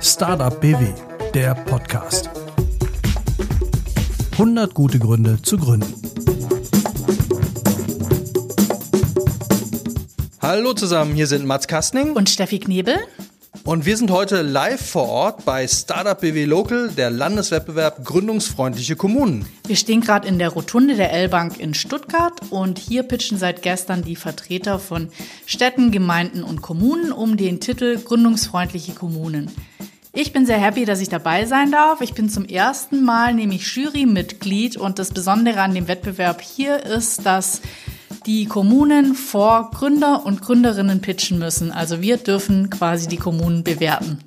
Startup 0.00 0.58
BW, 0.58 0.94
der 1.34 1.54
Podcast. 1.54 2.30
100 4.32 4.72
gute 4.72 4.98
Gründe 4.98 5.42
zu 5.42 5.58
gründen. 5.58 5.92
Hallo 10.40 10.72
zusammen, 10.72 11.14
hier 11.14 11.26
sind 11.26 11.44
Mats 11.44 11.68
Kastning 11.68 12.16
und 12.16 12.30
Steffi 12.30 12.58
Knebel. 12.60 12.96
Und 13.68 13.84
wir 13.84 13.98
sind 13.98 14.10
heute 14.10 14.40
live 14.40 14.80
vor 14.80 15.10
Ort 15.10 15.44
bei 15.44 15.68
Startup 15.68 16.18
BW 16.18 16.46
Local, 16.46 16.88
der 16.88 17.10
Landeswettbewerb 17.10 18.02
Gründungsfreundliche 18.02 18.96
Kommunen. 18.96 19.44
Wir 19.66 19.76
stehen 19.76 20.00
gerade 20.00 20.26
in 20.26 20.38
der 20.38 20.48
Rotunde 20.48 20.96
der 20.96 21.12
L-Bank 21.12 21.60
in 21.60 21.74
Stuttgart 21.74 22.40
und 22.48 22.78
hier 22.78 23.02
pitchen 23.02 23.36
seit 23.36 23.60
gestern 23.60 24.02
die 24.02 24.16
Vertreter 24.16 24.78
von 24.78 25.10
Städten, 25.44 25.90
Gemeinden 25.90 26.44
und 26.44 26.62
Kommunen 26.62 27.12
um 27.12 27.36
den 27.36 27.60
Titel 27.60 27.98
Gründungsfreundliche 28.02 28.94
Kommunen. 28.94 29.50
Ich 30.14 30.32
bin 30.32 30.46
sehr 30.46 30.58
happy, 30.58 30.86
dass 30.86 31.02
ich 31.02 31.10
dabei 31.10 31.44
sein 31.44 31.70
darf. 31.70 32.00
Ich 32.00 32.14
bin 32.14 32.30
zum 32.30 32.46
ersten 32.46 33.04
Mal 33.04 33.34
nämlich 33.34 33.76
Jurymitglied 33.76 34.78
und 34.78 34.98
das 34.98 35.12
Besondere 35.12 35.60
an 35.60 35.74
dem 35.74 35.88
Wettbewerb 35.88 36.40
hier 36.40 36.82
ist, 36.86 37.26
dass 37.26 37.60
die 38.26 38.46
Kommunen 38.46 39.14
vor 39.14 39.70
Gründer 39.72 40.24
und 40.24 40.42
Gründerinnen 40.42 41.00
pitchen 41.00 41.38
müssen. 41.38 41.72
Also 41.72 42.00
wir 42.00 42.16
dürfen 42.16 42.70
quasi 42.70 43.08
die 43.08 43.16
Kommunen 43.16 43.64
bewerten. 43.64 44.18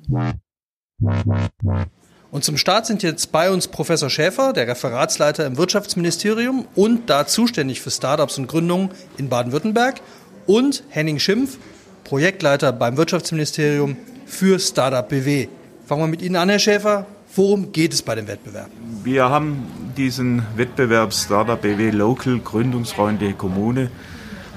Und 2.30 2.44
zum 2.44 2.56
Start 2.56 2.86
sind 2.86 3.02
jetzt 3.02 3.30
bei 3.30 3.50
uns 3.50 3.68
Professor 3.68 4.08
Schäfer, 4.08 4.54
der 4.54 4.66
Referatsleiter 4.66 5.44
im 5.44 5.58
Wirtschaftsministerium 5.58 6.66
und 6.74 7.10
da 7.10 7.26
zuständig 7.26 7.82
für 7.82 7.90
Startups 7.90 8.38
und 8.38 8.46
Gründungen 8.46 8.90
in 9.18 9.28
Baden-Württemberg 9.28 10.00
und 10.46 10.82
Henning 10.88 11.18
Schimpf, 11.18 11.58
Projektleiter 12.04 12.72
beim 12.72 12.96
Wirtschaftsministerium 12.96 13.96
für 14.24 14.58
Startup 14.58 15.06
BW. 15.06 15.48
Fangen 15.86 16.02
wir 16.02 16.08
mit 16.08 16.22
Ihnen 16.22 16.36
an, 16.36 16.48
Herr 16.48 16.58
Schäfer. 16.58 17.06
Worum 17.34 17.72
geht 17.72 17.94
es 17.94 18.02
bei 18.02 18.14
dem 18.14 18.28
Wettbewerb? 18.28 18.68
Wir 19.04 19.30
haben 19.30 19.64
diesen 19.96 20.42
Wettbewerb 20.54 21.14
Startup 21.14 21.58
BW 21.58 21.90
Local 21.90 22.38
Gründungsfreundliche 22.38 23.32
Kommune 23.32 23.90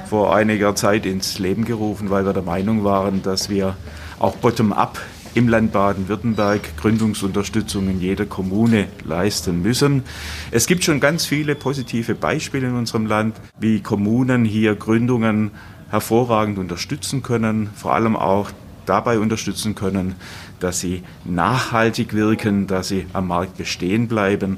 vor 0.09 0.35
einiger 0.35 0.75
Zeit 0.75 1.05
ins 1.05 1.39
Leben 1.39 1.63
gerufen, 1.63 2.09
weil 2.09 2.25
wir 2.25 2.33
der 2.33 2.43
Meinung 2.43 2.83
waren, 2.83 3.21
dass 3.21 3.49
wir 3.49 3.77
auch 4.19 4.35
bottom-up 4.35 4.99
im 5.35 5.47
Land 5.47 5.71
Baden-Württemberg 5.71 6.75
Gründungsunterstützung 6.75 7.89
in 7.89 8.01
jeder 8.01 8.25
Kommune 8.25 8.87
leisten 9.05 9.61
müssen. 9.61 10.03
Es 10.51 10.67
gibt 10.67 10.83
schon 10.83 10.99
ganz 10.99 11.25
viele 11.25 11.55
positive 11.55 12.13
Beispiele 12.13 12.67
in 12.67 12.75
unserem 12.75 13.05
Land, 13.05 13.37
wie 13.57 13.79
Kommunen 13.79 14.43
hier 14.43 14.75
Gründungen 14.75 15.51
hervorragend 15.91 16.57
unterstützen 16.57 17.23
können, 17.23 17.69
vor 17.73 17.93
allem 17.93 18.17
auch 18.17 18.51
dabei 18.85 19.19
unterstützen 19.19 19.75
können, 19.75 20.15
dass 20.59 20.79
sie 20.79 21.03
nachhaltig 21.23 22.13
wirken, 22.13 22.67
dass 22.67 22.87
sie 22.89 23.05
am 23.13 23.27
Markt 23.27 23.57
bestehen 23.57 24.07
bleiben. 24.07 24.57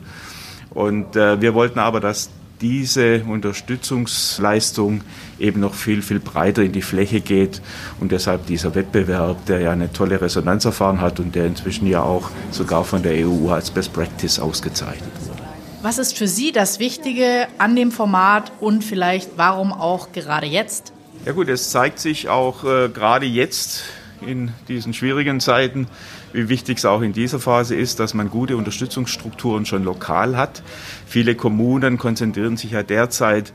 Und 0.69 1.15
äh, 1.15 1.41
wir 1.41 1.53
wollten 1.53 1.79
aber, 1.79 1.99
dass 1.99 2.29
diese 2.61 3.23
Unterstützungsleistung 3.23 5.01
eben 5.39 5.59
noch 5.59 5.73
viel, 5.73 6.01
viel 6.01 6.19
breiter 6.19 6.63
in 6.63 6.71
die 6.71 6.81
Fläche 6.81 7.21
geht 7.21 7.61
und 7.99 8.11
deshalb 8.11 8.47
dieser 8.47 8.73
Wettbewerb, 8.73 9.45
der 9.45 9.59
ja 9.59 9.71
eine 9.71 9.91
tolle 9.93 10.19
Resonanz 10.19 10.65
erfahren 10.65 11.01
hat 11.01 11.19
und 11.19 11.35
der 11.35 11.45
inzwischen 11.45 11.87
ja 11.87 12.01
auch 12.01 12.29
sogar 12.51 12.83
von 12.83 13.03
der 13.03 13.27
EU 13.27 13.49
als 13.49 13.69
Best 13.69 13.93
Practice 13.93 14.39
ausgezeichnet 14.39 15.11
wurde. 15.27 15.43
Was 15.83 15.99
ist 15.99 16.17
für 16.17 16.27
Sie 16.27 16.51
das 16.51 16.79
Wichtige 16.79 17.47
an 17.59 17.75
dem 17.75 17.91
Format 17.91 18.51
und 18.59 18.83
vielleicht 18.83 19.37
warum 19.37 19.71
auch 19.71 20.11
gerade 20.11 20.47
jetzt? 20.47 20.91
Ja 21.25 21.33
gut, 21.33 21.49
es 21.49 21.69
zeigt 21.69 21.99
sich 21.99 22.29
auch 22.29 22.63
äh, 22.63 22.89
gerade 22.89 23.25
jetzt 23.25 23.83
in 24.21 24.51
diesen 24.67 24.93
schwierigen 24.93 25.39
Zeiten, 25.39 25.87
wie 26.33 26.49
wichtig 26.49 26.77
es 26.77 26.85
auch 26.85 27.01
in 27.01 27.13
dieser 27.13 27.39
Phase 27.39 27.75
ist, 27.75 27.99
dass 27.99 28.13
man 28.13 28.29
gute 28.29 28.57
Unterstützungsstrukturen 28.57 29.65
schon 29.65 29.83
lokal 29.83 30.37
hat. 30.37 30.63
Viele 31.05 31.35
Kommunen 31.35 31.97
konzentrieren 31.97 32.57
sich 32.57 32.71
ja 32.71 32.83
derzeit 32.83 33.53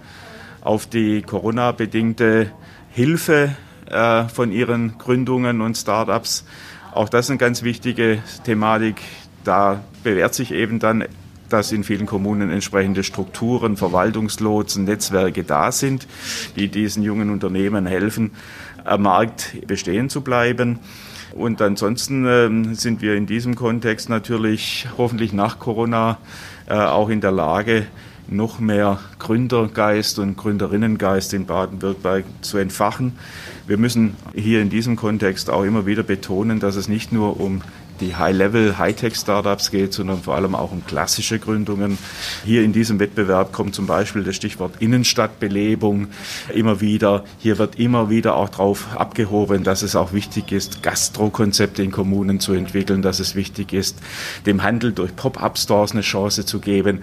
auf 0.60 0.86
die 0.86 1.22
Corona-bedingte 1.22 2.52
Hilfe 2.90 3.56
äh, 3.90 4.24
von 4.28 4.52
ihren 4.52 4.98
Gründungen 4.98 5.60
und 5.60 5.76
Startups. 5.76 6.44
Auch 6.92 7.08
das 7.08 7.26
ist 7.26 7.30
eine 7.30 7.38
ganz 7.38 7.62
wichtige 7.62 8.22
Thematik. 8.44 9.00
Da 9.44 9.82
bewährt 10.04 10.34
sich 10.34 10.52
eben 10.52 10.78
dann 10.78 11.04
dass 11.52 11.72
in 11.72 11.84
vielen 11.84 12.06
Kommunen 12.06 12.50
entsprechende 12.50 13.04
Strukturen, 13.04 13.76
Verwaltungslotsen, 13.76 14.84
Netzwerke 14.84 15.44
da 15.44 15.70
sind, 15.70 16.06
die 16.56 16.68
diesen 16.68 17.02
jungen 17.02 17.30
Unternehmen 17.30 17.86
helfen, 17.86 18.32
am 18.84 19.02
Markt 19.02 19.66
bestehen 19.66 20.08
zu 20.08 20.20
bleiben. 20.20 20.78
Und 21.34 21.62
ansonsten 21.62 22.26
äh, 22.26 22.74
sind 22.74 23.00
wir 23.00 23.14
in 23.14 23.26
diesem 23.26 23.54
Kontext 23.54 24.08
natürlich 24.08 24.86
hoffentlich 24.98 25.32
nach 25.32 25.58
Corona 25.58 26.18
äh, 26.66 26.74
auch 26.74 27.08
in 27.08 27.20
der 27.20 27.32
Lage, 27.32 27.86
noch 28.28 28.60
mehr 28.60 29.00
Gründergeist 29.18 30.18
und 30.18 30.36
Gründerinnengeist 30.36 31.34
in 31.34 31.46
Baden-Württemberg 31.46 32.24
zu 32.40 32.58
entfachen. 32.58 33.18
Wir 33.66 33.78
müssen 33.78 34.14
hier 34.34 34.60
in 34.60 34.70
diesem 34.70 34.96
Kontext 34.96 35.50
auch 35.50 35.64
immer 35.64 35.86
wieder 35.86 36.02
betonen, 36.02 36.60
dass 36.60 36.76
es 36.76 36.88
nicht 36.88 37.12
nur 37.12 37.40
um 37.40 37.62
die 38.02 38.16
High-Level, 38.16 38.78
Hightech-Startups 38.78 39.70
geht, 39.70 39.94
sondern 39.94 40.22
vor 40.22 40.34
allem 40.34 40.54
auch 40.54 40.72
um 40.72 40.84
klassische 40.84 41.38
Gründungen. 41.38 41.96
Hier 42.44 42.62
in 42.62 42.72
diesem 42.72 42.98
Wettbewerb 42.98 43.52
kommt 43.52 43.74
zum 43.74 43.86
Beispiel 43.86 44.24
das 44.24 44.36
Stichwort 44.36 44.74
Innenstadtbelebung 44.80 46.08
immer 46.52 46.80
wieder. 46.80 47.24
Hier 47.38 47.58
wird 47.58 47.78
immer 47.78 48.10
wieder 48.10 48.36
auch 48.36 48.48
darauf 48.48 48.96
abgehoben, 48.96 49.64
dass 49.64 49.82
es 49.82 49.96
auch 49.96 50.12
wichtig 50.12 50.52
ist, 50.52 50.82
Gastrokonzepte 50.82 51.82
in 51.82 51.90
Kommunen 51.90 52.40
zu 52.40 52.52
entwickeln, 52.52 53.02
dass 53.02 53.20
es 53.20 53.34
wichtig 53.34 53.72
ist, 53.72 53.98
dem 54.44 54.62
Handel 54.62 54.92
durch 54.92 55.14
Pop-up-Stores 55.16 55.92
eine 55.92 56.02
Chance 56.02 56.44
zu 56.44 56.58
geben. 56.58 57.02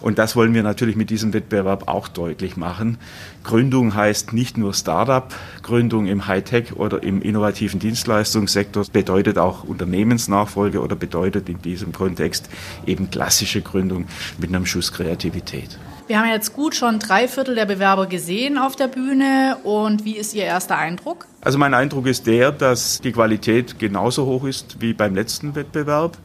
Und 0.00 0.18
das 0.18 0.36
wollen 0.36 0.54
wir 0.54 0.62
natürlich 0.62 0.96
mit 0.96 1.10
diesem 1.10 1.32
Wettbewerb 1.32 1.88
auch 1.88 2.08
deutlich 2.08 2.56
machen. 2.56 2.98
Gründung 3.44 3.94
heißt 3.94 4.32
nicht 4.32 4.56
nur 4.56 4.74
Startup, 4.74 5.34
Gründung 5.62 6.06
im 6.06 6.26
Hightech 6.26 6.76
oder 6.76 7.02
im 7.02 7.22
innovativen 7.22 7.80
Dienstleistungssektor 7.80 8.84
bedeutet 8.92 9.38
auch 9.38 9.64
Unternehmensnachfolge 9.64 10.80
oder 10.80 10.96
bedeutet 10.96 11.48
in 11.48 11.60
diesem 11.62 11.92
Kontext 11.92 12.48
eben 12.86 13.10
klassische 13.10 13.60
Gründung 13.60 14.06
mit 14.38 14.50
einem 14.50 14.66
Schuss 14.66 14.92
Kreativität. 14.92 15.78
Wir 16.10 16.18
haben 16.18 16.28
jetzt 16.28 16.54
gut 16.54 16.74
schon 16.74 16.98
drei 16.98 17.28
Viertel 17.28 17.54
der 17.54 17.66
Bewerber 17.66 18.06
gesehen 18.06 18.58
auf 18.58 18.74
der 18.74 18.88
Bühne. 18.88 19.58
Und 19.62 20.04
wie 20.04 20.16
ist 20.16 20.34
Ihr 20.34 20.42
erster 20.42 20.76
Eindruck? 20.76 21.28
Also 21.40 21.56
mein 21.56 21.72
Eindruck 21.72 22.08
ist 22.08 22.26
der, 22.26 22.50
dass 22.50 23.00
die 23.00 23.12
Qualität 23.12 23.78
genauso 23.78 24.26
hoch 24.26 24.44
ist 24.44 24.80
wie 24.80 24.92
beim 24.92 25.14
letzten 25.14 25.54
Wettbewerb. 25.54 26.18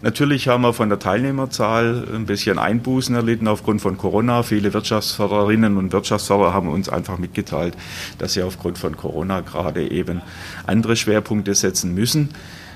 Natürlich 0.00 0.46
haben 0.46 0.62
wir 0.62 0.72
von 0.72 0.88
der 0.88 1.00
Teilnehmerzahl 1.00 2.04
ein 2.14 2.24
bisschen 2.24 2.60
Einbußen 2.60 3.16
erlitten 3.16 3.48
aufgrund 3.48 3.82
von 3.82 3.98
Corona. 3.98 4.44
Viele 4.44 4.72
Wirtschaftsfördererinnen 4.72 5.76
und 5.76 5.92
Wirtschaftsförderer 5.92 6.54
haben 6.54 6.68
uns 6.68 6.88
einfach 6.88 7.18
mitgeteilt, 7.18 7.74
dass 8.18 8.34
sie 8.34 8.42
aufgrund 8.42 8.78
von 8.78 8.96
Corona 8.96 9.40
gerade 9.40 9.90
eben 9.90 10.22
andere 10.68 10.94
Schwerpunkte 10.94 11.52
setzen 11.56 11.94
müssen. 11.94 12.28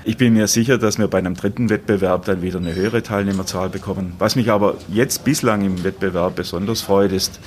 Ich 0.03 0.17
bin 0.17 0.33
mir 0.33 0.47
sicher, 0.47 0.77
dass 0.77 0.97
wir 0.97 1.07
bei 1.07 1.19
einem 1.19 1.35
dritten 1.35 1.69
Wettbewerb 1.69 2.25
dann 2.25 2.41
wieder 2.41 2.59
eine 2.59 2.75
höhere 2.75 3.03
Teilnehmerzahl 3.03 3.69
bekommen. 3.69 4.15
Was 4.19 4.35
mich 4.35 4.51
aber 4.51 4.75
jetzt 4.89 5.23
bislang 5.23 5.63
im 5.63 5.85
Wettbewerb 5.85 6.35
besonders 6.35 6.81
freut, 6.81 7.13
ist, 7.13 7.39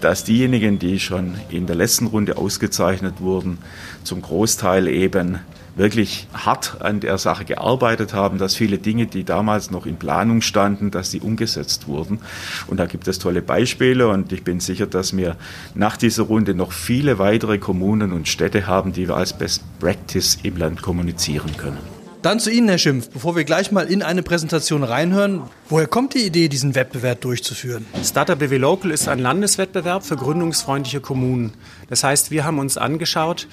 dass 0.00 0.22
diejenigen, 0.22 0.78
die 0.78 1.00
schon 1.00 1.34
in 1.48 1.66
der 1.66 1.74
letzten 1.74 2.06
Runde 2.06 2.36
ausgezeichnet 2.36 3.14
wurden, 3.18 3.58
zum 4.04 4.22
Großteil 4.22 4.86
eben 4.86 5.40
wirklich 5.76 6.28
hart 6.32 6.80
an 6.80 7.00
der 7.00 7.18
Sache 7.18 7.44
gearbeitet 7.44 8.14
haben, 8.14 8.38
dass 8.38 8.54
viele 8.54 8.78
Dinge, 8.78 9.06
die 9.06 9.24
damals 9.24 9.70
noch 9.70 9.86
in 9.86 9.96
Planung 9.96 10.40
standen, 10.40 10.90
dass 10.90 11.10
sie 11.10 11.20
umgesetzt 11.20 11.88
wurden. 11.88 12.20
Und 12.66 12.78
da 12.78 12.86
gibt 12.86 13.08
es 13.08 13.18
tolle 13.18 13.42
Beispiele 13.42 14.08
und 14.08 14.32
ich 14.32 14.44
bin 14.44 14.60
sicher, 14.60 14.86
dass 14.86 15.16
wir 15.16 15.36
nach 15.74 15.96
dieser 15.96 16.24
Runde 16.24 16.54
noch 16.54 16.72
viele 16.72 17.18
weitere 17.18 17.58
Kommunen 17.58 18.12
und 18.12 18.28
Städte 18.28 18.66
haben, 18.66 18.92
die 18.92 19.08
wir 19.08 19.16
als 19.16 19.32
Best 19.32 19.62
Practice 19.80 20.38
im 20.42 20.56
Land 20.56 20.82
kommunizieren 20.82 21.56
können. 21.56 21.78
Dann 22.24 22.40
zu 22.40 22.50
Ihnen, 22.50 22.68
Herr 22.70 22.78
Schimpf, 22.78 23.10
bevor 23.10 23.36
wir 23.36 23.44
gleich 23.44 23.70
mal 23.70 23.86
in 23.86 24.02
eine 24.02 24.22
Präsentation 24.22 24.82
reinhören. 24.82 25.42
Woher 25.68 25.86
kommt 25.86 26.14
die 26.14 26.24
Idee, 26.24 26.48
diesen 26.48 26.74
Wettbewerb 26.74 27.20
durchzuführen? 27.20 27.84
Startup 28.02 28.38
BW 28.38 28.56
Local 28.56 28.92
ist 28.92 29.08
ein 29.08 29.18
Landeswettbewerb 29.18 30.06
für 30.06 30.16
gründungsfreundliche 30.16 31.02
Kommunen. 31.02 31.52
Das 31.90 32.02
heißt, 32.02 32.30
wir 32.30 32.46
haben 32.46 32.58
uns 32.58 32.78
angeschaut, 32.78 33.46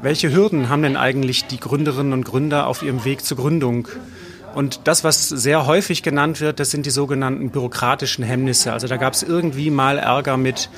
welche 0.00 0.32
Hürden 0.32 0.68
haben 0.68 0.82
denn 0.82 0.96
eigentlich 0.96 1.46
die 1.46 1.58
Gründerinnen 1.58 2.12
und 2.12 2.24
Gründer 2.24 2.66
auf 2.66 2.82
ihrem 2.82 3.04
Weg 3.04 3.24
zur 3.24 3.36
Gründung? 3.36 3.88
Und 4.54 4.82
das, 4.84 5.02
was 5.02 5.28
sehr 5.28 5.66
häufig 5.66 6.02
genannt 6.02 6.40
wird, 6.40 6.60
das 6.60 6.70
sind 6.70 6.86
die 6.86 6.90
sogenannten 6.90 7.50
bürokratischen 7.50 8.24
Hemmnisse. 8.24 8.72
Also 8.72 8.86
da 8.86 8.96
gab 8.96 9.14
es 9.14 9.22
irgendwie 9.22 9.70
mal 9.70 9.98
Ärger 9.98 10.36
mit, 10.36 10.70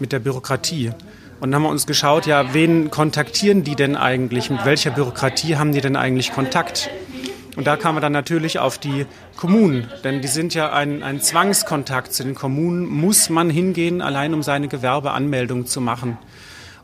mit 0.00 0.12
der 0.12 0.18
Bürokratie. 0.18 0.92
Und 1.40 1.50
dann 1.50 1.56
haben 1.56 1.62
wir 1.62 1.70
uns 1.70 1.86
geschaut, 1.86 2.26
ja, 2.26 2.52
wen 2.54 2.90
kontaktieren 2.90 3.64
die 3.64 3.76
denn 3.76 3.96
eigentlich? 3.96 4.50
Mit 4.50 4.64
welcher 4.64 4.90
Bürokratie 4.90 5.56
haben 5.56 5.72
die 5.72 5.80
denn 5.80 5.94
eigentlich 5.94 6.32
Kontakt? 6.32 6.90
Und 7.56 7.66
da 7.66 7.76
kamen 7.76 7.96
wir 7.96 8.00
dann 8.00 8.12
natürlich 8.12 8.58
auf 8.58 8.78
die 8.78 9.04
Kommunen, 9.36 9.88
denn 10.04 10.22
die 10.22 10.28
sind 10.28 10.54
ja 10.54 10.72
ein, 10.72 11.02
ein 11.02 11.20
Zwangskontakt. 11.20 12.12
Zu 12.12 12.24
den 12.24 12.34
Kommunen 12.34 12.86
muss 12.86 13.30
man 13.30 13.50
hingehen, 13.50 14.00
allein 14.00 14.32
um 14.32 14.42
seine 14.42 14.68
Gewerbeanmeldung 14.68 15.66
zu 15.66 15.80
machen. 15.80 16.18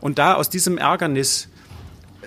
Und 0.00 0.18
da 0.18 0.34
aus 0.34 0.50
diesem 0.50 0.76
Ärgernis 0.76 1.48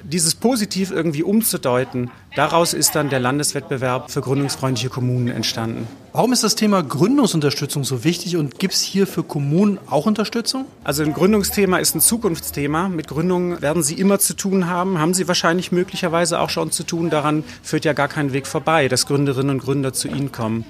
dieses 0.07 0.35
positiv 0.35 0.91
irgendwie 0.91 1.23
umzudeuten, 1.23 2.09
daraus 2.35 2.73
ist 2.73 2.95
dann 2.95 3.09
der 3.09 3.19
Landeswettbewerb 3.19 4.09
für 4.09 4.21
gründungsfreundliche 4.21 4.89
Kommunen 4.89 5.27
entstanden. 5.27 5.87
Warum 6.13 6.33
ist 6.33 6.43
das 6.43 6.55
Thema 6.55 6.81
Gründungsunterstützung 6.81 7.83
so 7.83 8.03
wichtig 8.03 8.37
und 8.37 8.57
gibt 8.57 8.73
es 8.73 8.81
hier 8.81 9.05
für 9.05 9.23
Kommunen 9.23 9.79
auch 9.89 10.05
Unterstützung? 10.05 10.65
Also 10.83 11.03
ein 11.03 11.13
Gründungsthema 11.13 11.77
ist 11.77 11.93
ein 11.93 12.01
Zukunftsthema. 12.01 12.87
Mit 12.89 13.07
Gründungen 13.07 13.61
werden 13.61 13.83
Sie 13.83 13.95
immer 13.95 14.17
zu 14.17 14.33
tun 14.33 14.67
haben, 14.67 14.97
haben 14.97 15.13
Sie 15.13 15.27
wahrscheinlich 15.27 15.71
möglicherweise 15.71 16.39
auch 16.39 16.49
schon 16.49 16.71
zu 16.71 16.83
tun. 16.83 17.09
Daran 17.09 17.43
führt 17.61 17.85
ja 17.85 17.93
gar 17.93 18.07
kein 18.07 18.33
Weg 18.33 18.47
vorbei, 18.47 18.87
dass 18.87 19.05
Gründerinnen 19.05 19.51
und 19.51 19.63
Gründer 19.63 19.93
zu 19.93 20.07
Ihnen 20.07 20.31
kommen. 20.31 20.65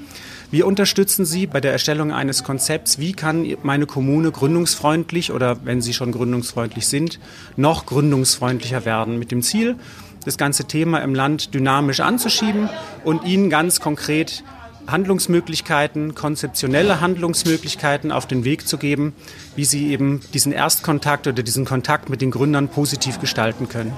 Wir 0.50 0.66
unterstützen 0.66 1.26
Sie 1.26 1.46
bei 1.46 1.60
der 1.60 1.74
Erstellung 1.74 2.14
eines 2.14 2.46
Konzepts. 2.46 3.00
Wie 3.00 3.12
kann 3.12 3.46
meine 3.64 3.86
Kommune 3.86 4.32
gründungsfreundlich 4.32 5.34
oder 5.34 5.66
wenn 5.66 5.82
sie 5.82 5.94
schon 5.94 6.14
gründungsfreundlich 6.14 6.88
sind, 6.88 7.20
noch 7.58 7.86
gründungsfreundlicher 7.86 8.86
werden 8.86 9.20
mit 9.20 9.32
dem 9.32 9.42
Ziel, 9.42 9.76
das 10.24 10.38
ganze 10.38 10.64
Thema 10.64 11.00
im 11.00 11.14
Land 11.14 11.54
dynamisch 11.54 12.00
anzuschieben 12.00 12.70
und 13.04 13.26
Ihnen 13.26 13.50
ganz 13.50 13.82
konkret 13.82 14.46
Handlungsmöglichkeiten, 14.88 16.16
konzeptionelle 16.16 17.02
Handlungsmöglichkeiten 17.02 18.14
auf 18.14 18.26
den 18.26 18.46
Weg 18.46 18.70
zu 18.70 18.78
geben, 18.78 19.14
wie 19.58 19.66
Sie 19.66 19.92
eben 19.92 20.22
diesen 20.34 20.54
Erstkontakt 20.54 21.28
oder 21.28 21.44
diesen 21.44 21.66
Kontakt 21.66 22.10
mit 22.10 22.22
den 22.22 22.32
Gründern 22.32 22.70
positiv 22.70 23.20
gestalten 23.20 23.68
können. 23.68 23.92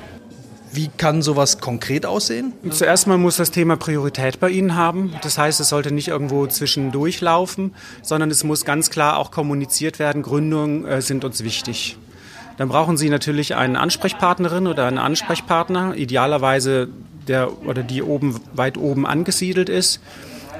Wie 0.71 0.89
kann 0.98 1.21
sowas 1.21 1.60
konkret 1.60 2.06
aussehen? 2.06 2.54
Zuerst 2.69 3.07
mal 3.07 3.18
muss 3.18 3.38
das 3.38 3.50
Thema 3.50 3.75
Priorität 3.75 4.39
bei 4.39 4.50
Ihnen 4.50 4.75
haben. 4.75 5.16
Das 5.24 5.38
heißt, 5.38 5.60
es 5.60 5.69
sollte 5.69 5.92
nicht 5.92 6.10
irgendwo 6.10 6.45
zwischendurch 6.45 7.21
laufen, 7.21 7.74
sondern 8.04 8.30
es 8.30 8.44
muss 8.44 8.66
ganz 8.66 8.89
klar 8.89 9.18
auch 9.18 9.31
kommuniziert 9.31 9.98
werden, 9.98 10.21
Gründungen 10.21 10.86
äh, 10.86 11.01
sind 11.01 11.25
uns 11.25 11.44
wichtig. 11.44 11.98
Dann 12.57 12.69
brauchen 12.69 12.98
Sie 12.98 13.10
natürlich 13.10 13.56
eine 13.56 13.80
Ansprechpartnerin 13.80 14.68
oder 14.68 14.86
einen 14.86 14.98
Ansprechpartner, 14.98 15.95
idealerweise 15.95 16.89
der 17.27 17.66
oder 17.66 17.83
die 17.83 18.04
oben 18.04 18.39
weit 18.54 18.77
oben 18.77 19.07
angesiedelt 19.07 19.69
ist, 19.69 20.01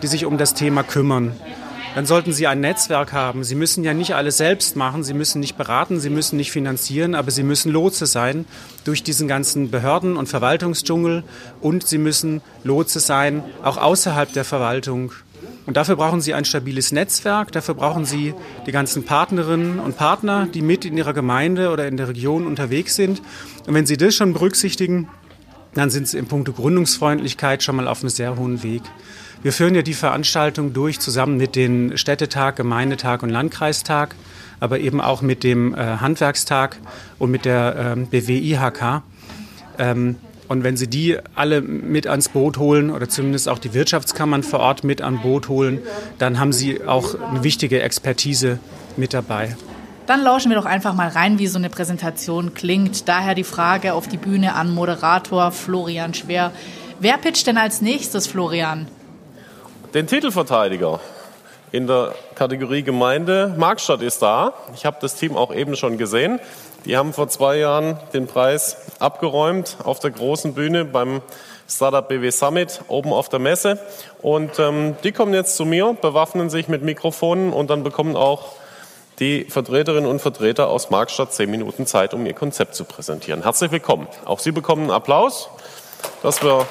die 0.02 0.08
sich 0.08 0.26
um 0.26 0.38
das 0.38 0.54
Thema 0.54 0.84
kümmern 0.84 1.34
dann 1.96 2.06
sollten 2.06 2.34
Sie 2.34 2.48
ein 2.48 2.62
Netzwerk 2.62 3.14
haben. 3.14 3.44
Sie 3.44 3.56
müssen 3.56 3.84
ja 3.84 3.94
nicht 3.94 4.16
alles 4.16 4.38
selbst 4.38 4.76
machen, 4.76 5.04
Sie 5.04 5.14
müssen 5.14 5.40
nicht 5.40 5.58
beraten, 5.58 6.00
Sie 6.00 6.10
müssen 6.10 6.38
nicht 6.38 6.52
finanzieren, 6.52 7.16
aber 7.16 7.32
Sie 7.32 7.44
müssen 7.44 7.72
Lotse 7.72 8.06
sein 8.06 8.46
durch 8.84 9.04
diesen 9.04 9.28
ganzen 9.28 9.72
Behörden- 9.72 10.18
und 10.18 10.28
Verwaltungsdschungel 10.28 11.24
und 11.62 11.88
Sie 11.88 11.98
müssen 11.98 12.42
Lotse 12.64 13.00
sein, 13.00 13.44
auch 13.64 13.78
außerhalb 13.78 14.32
der 14.34 14.46
Verwaltung. 14.46 15.12
Und 15.66 15.78
dafür 15.78 15.96
brauchen 15.96 16.22
Sie 16.22 16.34
ein 16.34 16.46
stabiles 16.46 16.92
Netzwerk, 16.92 17.52
dafür 17.52 17.76
brauchen 17.76 18.06
Sie 18.06 18.34
die 18.66 18.72
ganzen 18.72 19.04
Partnerinnen 19.04 19.80
und 19.80 19.98
Partner, 19.98 20.48
die 20.52 20.62
mit 20.62 20.86
in 20.86 20.98
Ihrer 20.98 21.14
Gemeinde 21.14 21.70
oder 21.70 21.88
in 21.88 21.98
der 21.98 22.08
Region 22.08 22.48
unterwegs 22.48 22.96
sind. 22.96 23.22
Und 23.68 23.74
wenn 23.74 23.86
Sie 23.86 23.98
das 23.98 24.16
schon 24.16 24.34
berücksichtigen, 24.34 25.10
dann 25.74 25.90
sind 25.90 26.08
Sie 26.08 26.18
im 26.18 26.26
Punkt 26.26 26.54
Gründungsfreundlichkeit 26.56 27.62
schon 27.62 27.76
mal 27.76 27.88
auf 27.88 28.02
einem 28.02 28.10
sehr 28.10 28.36
hohen 28.36 28.64
Weg. 28.64 28.82
Wir 29.42 29.54
führen 29.54 29.74
ja 29.74 29.82
die 29.82 29.94
Veranstaltung 29.94 30.74
durch 30.74 31.00
zusammen 31.00 31.38
mit 31.38 31.56
den 31.56 31.98
Städtetag, 31.98 32.58
Gemeindetag 32.58 33.24
und 33.24 33.30
Landkreistag, 33.30 34.16
aber 34.60 34.80
eben 34.80 35.00
auch 35.00 35.22
mit 35.22 35.46
dem 35.46 35.74
äh, 35.74 35.78
Handwerkstag 35.78 36.78
und 37.20 37.32
mit 37.32 37.46
der 37.46 37.96
ähm, 37.98 38.08
BWIHK. 38.08 39.02
Ähm, 39.78 40.18
und 40.50 40.64
wenn 40.64 40.76
Sie 40.76 40.88
die 40.88 41.18
alle 41.36 41.62
mit 41.62 42.06
ans 42.06 42.28
Boot 42.28 42.58
holen 42.58 42.90
oder 42.90 43.08
zumindest 43.08 43.48
auch 43.48 43.60
die 43.60 43.74
Wirtschaftskammern 43.74 44.44
vor 44.44 44.60
Ort 44.60 44.84
mit 44.84 45.02
an 45.02 45.22
Boot 45.22 45.48
holen, 45.48 45.80
dann 46.18 46.38
haben 46.38 46.52
Sie 46.52 46.84
auch 46.86 47.16
eine 47.30 47.42
wichtige 47.42 47.82
Expertise 47.82 48.60
mit 48.98 49.14
dabei. 49.14 49.56
Dann 50.06 50.22
lauschen 50.22 50.50
wir 50.50 50.58
doch 50.58 50.66
einfach 50.66 50.96
mal 50.96 51.08
rein, 51.08 51.40
wie 51.40 51.48
so 51.48 51.60
eine 51.60 51.70
Präsentation 51.70 52.56
klingt. 52.56 53.08
Daher 53.08 53.36
die 53.36 53.44
Frage 53.46 53.94
auf 53.94 54.08
die 54.08 54.18
Bühne 54.18 54.56
an 54.56 54.74
Moderator 54.74 55.52
Florian 55.52 56.14
Schwer. 56.14 56.52
Wer 57.00 57.18
pitcht 57.18 57.48
denn 57.48 57.58
als 57.58 57.80
nächstes, 57.80 58.28
Florian? 58.28 58.88
Den 59.96 60.06
Titelverteidiger 60.06 61.00
in 61.72 61.88
der 61.88 62.14
Kategorie 62.36 62.84
Gemeinde 62.84 63.56
Markstadt 63.58 64.04
ist 64.04 64.22
da. 64.22 64.54
Ich 64.76 64.86
habe 64.86 64.98
das 65.02 65.16
Team 65.16 65.36
auch 65.36 65.52
eben 65.52 65.76
schon 65.76 65.98
gesehen. 65.98 66.40
Die 66.86 66.96
haben 66.96 67.12
vor 67.12 67.28
zwei 67.28 67.58
Jahren 67.58 68.00
den 68.14 68.28
Preis 68.28 68.78
abgeräumt 69.00 69.78
auf 69.84 70.00
der 70.00 70.12
großen 70.12 70.54
Bühne 70.54 70.86
beim 70.86 71.24
Startup 71.68 72.08
BW 72.08 72.30
Summit 72.30 72.82
oben 72.88 73.12
auf 73.12 73.30
der 73.30 73.40
Messe. 73.40 73.80
Und 74.22 74.60
ähm, 74.60 74.96
die 75.04 75.12
kommen 75.12 75.34
jetzt 75.34 75.56
zu 75.56 75.66
mir, 75.66 75.98
bewaffnen 76.00 76.52
sich 76.52 76.68
mit 76.68 76.84
Mikrofonen 76.84 77.52
und 77.52 77.72
dann 77.72 77.82
bekommen 77.82 78.16
auch 78.16 78.54
die 79.18 79.46
Vertreterinnen 79.46 80.08
und 80.08 80.22
Vertreter 80.22 80.70
aus 80.70 80.92
Markstadt 80.92 81.34
zehn 81.34 81.50
Minuten 81.50 81.88
Zeit, 81.88 82.14
um 82.14 82.28
ihr 82.28 82.36
Konzept 82.36 82.76
zu 82.76 82.86
präsentieren. 82.86 83.42
Herzlich 83.42 83.72
willkommen. 83.72 84.08
Auch 84.26 84.38
Sie 84.38 84.52
bekommen 84.52 84.84
einen 84.84 84.92
Applaus, 84.92 85.50
dass 86.22 86.44
wir 86.44 86.68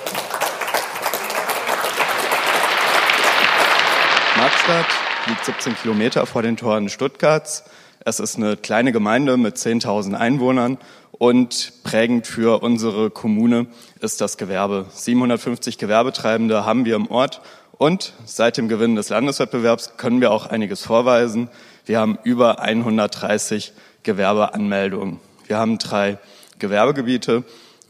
Markstadt 4.69 5.29
liegt 5.29 5.45
17 5.47 5.77
Kilometer 5.77 6.27
vor 6.27 6.43
den 6.43 6.59
Toren 6.59 6.91
Stuttgarts. 6.91 7.65
Es 8.01 8.21
ist 8.21 8.37
eine 8.37 8.55
kleine 8.59 8.93
Gemeinde 8.93 9.39
mit 9.39 9.57
10.000 9.57 10.15
Einwohnern 10.15 10.77
und 11.13 11.73
prägend 11.85 12.27
für 12.27 12.63
unsere 12.63 13.09
Kommune 13.09 13.67
ist 14.03 14.21
das 14.21 14.37
Gewerbe. 14.37 14.85
750 14.91 15.79
Gewerbetreibende 15.79 16.67
haben 16.67 16.85
wir 16.85 16.97
im 16.97 17.11
Ort 17.11 17.41
und 17.79 18.13
seit 18.27 18.59
dem 18.59 18.69
Gewinn 18.69 18.95
des 18.95 19.09
Landeswettbewerbs 19.09 19.97
können 19.97 20.21
wir 20.21 20.33
auch 20.33 20.45
einiges 20.45 20.83
vorweisen. 20.83 21.49
Wir 21.87 21.99
haben 21.99 22.19
über 22.23 22.61
130 22.61 23.73
Gewerbeanmeldungen. 24.03 25.19
Wir 25.47 25.57
haben 25.57 25.79
drei 25.79 26.19
Gewerbegebiete 26.59 27.43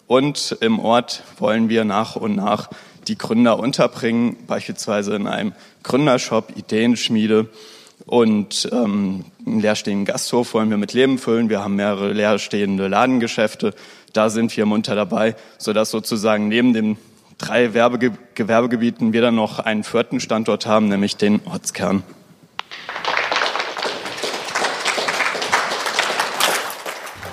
und 0.07 0.57
im 0.61 0.79
Ort 0.79 1.25
wollen 1.39 1.69
wir 1.71 1.85
nach 1.85 2.15
und 2.15 2.37
nach 2.37 2.69
die 3.09 3.19
Gründer 3.19 3.59
unterbringen, 3.59 4.37
beispielsweise 4.47 5.17
in 5.17 5.27
einem 5.27 5.53
Gründershop, 5.83 6.53
Ideenschmiede 6.57 7.49
und 8.07 8.69
ähm, 8.71 9.25
einen 9.47 9.61
leerstehenden 9.61 10.05
Gasthof 10.05 10.55
wollen 10.55 10.71
wir 10.71 10.77
mit 10.77 10.93
Leben 10.93 11.19
füllen. 11.19 11.49
Wir 11.49 11.63
haben 11.63 11.77
mehrere 11.77 12.13
leerstehende 12.13 12.89
Ladengeschäfte. 12.89 13.75
Da 14.13 14.31
sind 14.31 14.57
wir 14.57 14.67
munter 14.67 14.95
dabei, 14.95 15.37
sodass 15.59 15.91
sozusagen 15.91 16.49
neben 16.49 16.73
den 16.73 16.97
drei 17.39 17.75
Werbege 17.75 18.13
Gewerbegebieten 18.35 19.13
wir 19.13 19.21
dann 19.21 19.35
noch 19.35 19.59
einen 19.59 19.85
vierten 19.85 20.21
Standort 20.21 20.67
haben, 20.67 20.89
nämlich 20.89 21.17
den 21.17 21.41
Ortskern. 21.45 22.03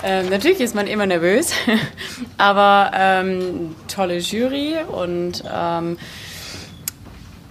Ähm, 0.03 0.29
natürlich 0.29 0.59
ist 0.59 0.75
man 0.75 0.85
immer 0.85 1.07
nervös, 1.07 1.53
aber 2.37 2.91
ähm, 2.93 3.75
tolle 3.95 4.17
Jury 4.17 4.75
und 4.87 5.43
ähm, 5.51 5.97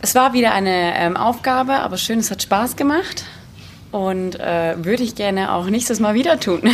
es 0.02 0.14
war 0.14 0.34
wieder 0.34 0.52
eine 0.52 0.98
ähm, 0.98 1.16
Aufgabe, 1.16 1.74
aber 1.76 1.96
schön, 1.96 2.18
es 2.18 2.30
hat 2.30 2.42
Spaß 2.42 2.76
gemacht 2.76 3.24
und 3.90 4.38
äh, 4.38 4.74
würde 4.84 5.02
ich 5.02 5.14
gerne 5.14 5.52
auch 5.52 5.66
nächstes 5.66 6.00
Mal 6.00 6.14
wieder 6.14 6.38
tun. 6.38 6.62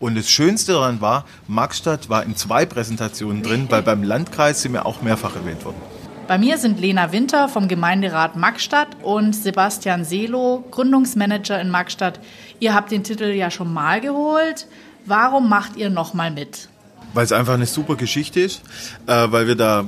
Und 0.00 0.16
das 0.16 0.28
Schönste 0.28 0.72
daran 0.72 1.00
war, 1.00 1.26
Markstadt 1.46 2.08
war 2.08 2.24
in 2.24 2.34
zwei 2.34 2.66
Präsentationen 2.66 3.44
drin, 3.44 3.66
weil 3.68 3.82
beim 3.82 4.02
Landkreis 4.02 4.60
sind 4.60 4.72
wir 4.72 4.84
auch 4.84 5.00
mehrfach 5.00 5.36
erwähnt 5.36 5.64
worden. 5.64 5.80
Bei 6.26 6.38
mir 6.38 6.58
sind 6.58 6.80
Lena 6.80 7.12
Winter 7.12 7.48
vom 7.48 7.68
Gemeinderat 7.68 8.34
Magstadt 8.34 8.88
und 9.04 9.32
Sebastian 9.32 10.04
Selo, 10.04 10.64
Gründungsmanager 10.72 11.60
in 11.60 11.70
Magstadt. 11.70 12.18
Ihr 12.58 12.74
habt 12.74 12.90
den 12.90 13.04
Titel 13.04 13.26
ja 13.26 13.52
schon 13.52 13.72
mal 13.72 14.00
geholt. 14.00 14.66
Warum 15.04 15.48
macht 15.48 15.76
ihr 15.76 15.88
nochmal 15.88 16.32
mit? 16.32 16.68
Weil 17.14 17.24
es 17.24 17.32
einfach 17.32 17.54
eine 17.54 17.66
super 17.66 17.96
Geschichte 17.96 18.40
ist, 18.40 18.62
äh, 19.06 19.26
weil 19.30 19.46
wir 19.46 19.56
da 19.56 19.84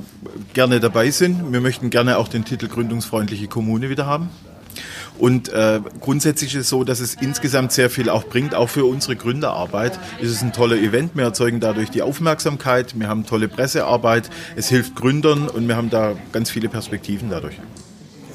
gerne 0.53 0.79
dabei 0.79 1.09
sind. 1.11 1.51
Wir 1.51 1.61
möchten 1.61 1.89
gerne 1.89 2.17
auch 2.17 2.27
den 2.27 2.45
Titel 2.45 2.67
Gründungsfreundliche 2.67 3.47
Kommune 3.47 3.89
wieder 3.89 4.05
haben. 4.05 4.29
Und 5.17 5.49
äh, 5.49 5.79
grundsätzlich 6.01 6.53
ist 6.55 6.61
es 6.61 6.69
so, 6.69 6.83
dass 6.83 6.99
es 6.99 7.15
insgesamt 7.15 7.71
sehr 7.71 7.89
viel 7.89 8.09
auch 8.09 8.25
bringt, 8.25 8.53
auch 8.53 8.69
für 8.69 8.85
unsere 8.85 9.15
Gründerarbeit. 9.15 9.97
Es 10.21 10.29
ist 10.29 10.41
ein 10.41 10.51
toller 10.51 10.75
Event, 10.75 11.15
wir 11.15 11.23
erzeugen 11.23 11.59
dadurch 11.59 11.89
die 11.89 12.01
Aufmerksamkeit, 12.01 12.99
wir 12.99 13.07
haben 13.07 13.25
tolle 13.25 13.47
Pressearbeit, 13.47 14.29
es 14.55 14.67
hilft 14.67 14.95
Gründern 14.95 15.47
und 15.47 15.67
wir 15.67 15.77
haben 15.77 15.89
da 15.89 16.15
ganz 16.31 16.49
viele 16.49 16.67
Perspektiven 16.67 17.29
dadurch. 17.29 17.55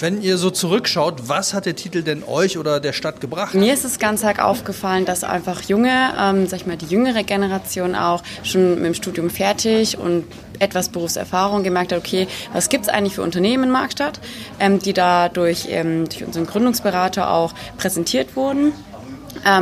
Wenn 0.01 0.23
ihr 0.23 0.39
so 0.39 0.49
zurückschaut, 0.49 1.29
was 1.29 1.53
hat 1.53 1.67
der 1.67 1.77
Titel 1.77 2.03
denn 2.03 2.25
euch 2.25 2.57
oder 2.57 2.81
der 2.81 2.95
Stadt 2.95 3.21
gebracht? 3.21 3.55
Mir 3.55 3.75
ist 3.75 3.85
es 3.85 3.99
ganz 3.99 4.25
arg 4.25 4.43
aufgefallen, 4.43 5.05
dass 5.05 5.25
einfach 5.25 5.61
junge, 5.65 5.91
ähm, 6.19 6.47
sag 6.47 6.61
ich 6.61 6.67
mal, 6.67 6.79
die 6.79 6.87
jüngere 6.87 7.23
Generation 7.23 7.95
auch 7.95 8.23
schon 8.43 8.77
mit 8.77 8.87
dem 8.87 8.95
Studium 8.95 9.29
fertig 9.29 9.99
und 9.99 10.25
etwas 10.59 10.89
Berufserfahrung 10.89 11.65
gemerkt 11.65 11.93
hat, 11.93 11.99
okay, 11.99 12.29
was 12.55 12.71
gibt 12.71 12.85
es 12.85 12.89
eigentlich 12.89 13.17
für 13.17 13.23
Unternehmen 13.23 13.65
in 13.65 13.71
Markstadt, 13.71 14.21
ähm, 14.59 14.79
die 14.79 14.95
da 14.95 15.29
durch, 15.29 15.67
ähm, 15.69 16.09
durch 16.09 16.25
unseren 16.25 16.47
Gründungsberater 16.47 17.31
auch 17.31 17.53
präsentiert 17.77 18.37
wurden 18.37 18.73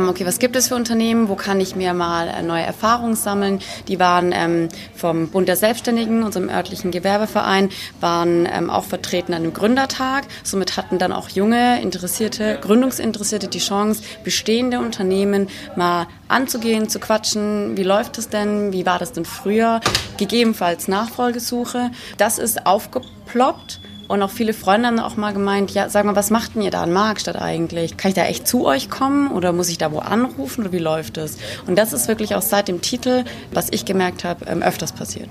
okay, 0.09 0.25
was 0.25 0.39
gibt 0.39 0.55
es 0.55 0.67
für 0.67 0.75
Unternehmen, 0.75 1.29
wo 1.29 1.35
kann 1.35 1.59
ich 1.61 1.75
mir 1.75 1.93
mal 1.93 2.27
äh, 2.27 2.41
neue 2.41 2.63
Erfahrungen 2.63 3.15
sammeln. 3.15 3.59
Die 3.87 3.99
waren 3.99 4.31
ähm, 4.33 4.69
vom 4.95 5.29
Bund 5.29 5.47
der 5.47 5.55
Selbstständigen, 5.55 6.23
unserem 6.23 6.49
örtlichen 6.49 6.91
Gewerbeverein, 6.91 7.69
waren 7.99 8.47
ähm, 8.51 8.69
auch 8.69 8.83
vertreten 8.83 9.33
an 9.33 9.43
dem 9.43 9.53
Gründertag. 9.53 10.25
Somit 10.43 10.77
hatten 10.77 10.97
dann 10.97 11.11
auch 11.11 11.29
junge, 11.29 11.81
interessierte, 11.81 12.59
Gründungsinteressierte 12.61 13.47
die 13.47 13.59
Chance, 13.59 14.03
bestehende 14.23 14.79
Unternehmen 14.79 15.47
mal 15.75 16.07
anzugehen, 16.27 16.89
zu 16.89 16.99
quatschen. 16.99 17.77
Wie 17.77 17.83
läuft 17.83 18.17
es 18.17 18.29
denn? 18.29 18.73
Wie 18.73 18.85
war 18.85 18.99
das 18.99 19.13
denn 19.13 19.25
früher? 19.25 19.79
Gegebenenfalls 20.17 20.87
Nachfolgesuche. 20.87 21.91
Das 22.17 22.37
ist 22.37 22.65
aufgeploppt 22.65 23.79
und 24.09 24.23
auch 24.23 24.31
viele 24.31 24.53
Freunde 24.53 24.87
haben 24.87 24.99
auch 24.99 25.17
mal 25.17 25.33
gemeint, 25.33 25.71
ja, 25.71 25.87
sag 25.87 26.03
mal, 26.03 26.15
was 26.15 26.31
macht 26.31 26.55
denn 26.55 26.63
ihr 26.63 26.71
da 26.71 26.83
in 26.83 26.91
Markstadt 26.91 27.39
eigentlich? 27.39 27.95
Kann 27.95 28.09
ich 28.09 28.15
da 28.15 28.25
echt 28.25 28.47
zu 28.47 28.65
euch 28.65 28.89
kommen 28.89 29.31
oder 29.31 29.53
muss 29.53 29.69
ich 29.69 29.77
da 29.77 29.91
wo 29.91 29.99
anrufen 29.99 30.61
oder 30.61 30.71
wie 30.71 30.79
läuft 30.79 31.17
das? 31.17 31.37
Und 31.67 31.75
das 31.77 31.93
ist 31.93 32.07
wirklich 32.07 32.33
auch 32.33 32.41
seit 32.41 32.67
dem 32.67 32.81
Titel, 32.81 33.23
was 33.51 33.67
ich 33.69 33.85
gemerkt 33.85 34.23
habe, 34.23 34.45
ähm, 34.47 34.63
öfters 34.63 34.93
passiert. 34.93 35.29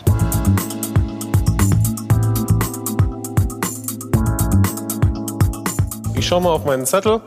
Ich 6.14 6.28
schaue 6.28 6.40
mal 6.40 6.50
auf 6.50 6.64
meinen 6.64 6.86
Zettel, 6.86 7.20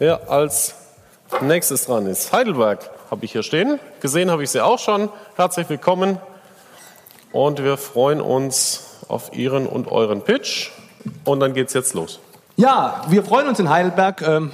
wer 0.00 0.28
als 0.28 0.74
nächstes 1.42 1.86
dran 1.86 2.06
ist. 2.06 2.32
Heidelberg 2.32 2.90
habe 3.12 3.24
ich 3.24 3.30
hier 3.30 3.44
stehen. 3.44 3.78
Gesehen 4.00 4.32
habe 4.32 4.42
ich 4.42 4.50
sie 4.50 4.60
auch 4.60 4.80
schon. 4.80 5.10
Herzlich 5.36 5.68
willkommen. 5.68 6.18
Und 7.30 7.62
wir 7.62 7.76
freuen 7.76 8.20
uns 8.20 8.85
auf 9.08 9.36
Ihren 9.36 9.66
und 9.66 9.90
euren 9.90 10.22
Pitch. 10.22 10.70
Und 11.24 11.40
dann 11.40 11.54
geht 11.54 11.68
es 11.68 11.74
jetzt 11.74 11.94
los. 11.94 12.20
Ja, 12.56 13.02
wir 13.08 13.22
freuen 13.22 13.48
uns 13.48 13.58
in 13.58 13.68
Heidelberg 13.68 14.22
ähm, 14.22 14.50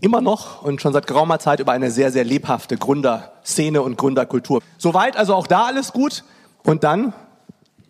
immer 0.00 0.20
noch 0.20 0.62
und 0.62 0.80
schon 0.80 0.92
seit 0.92 1.06
geraumer 1.06 1.38
Zeit 1.38 1.60
über 1.60 1.72
eine 1.72 1.90
sehr, 1.90 2.10
sehr 2.10 2.24
lebhafte 2.24 2.76
Gründerszene 2.76 3.82
und 3.82 3.96
Gründerkultur. 3.96 4.62
Soweit 4.78 5.16
also 5.16 5.34
auch 5.34 5.46
da 5.46 5.66
alles 5.66 5.92
gut. 5.92 6.24
Und 6.64 6.84
dann, 6.84 7.12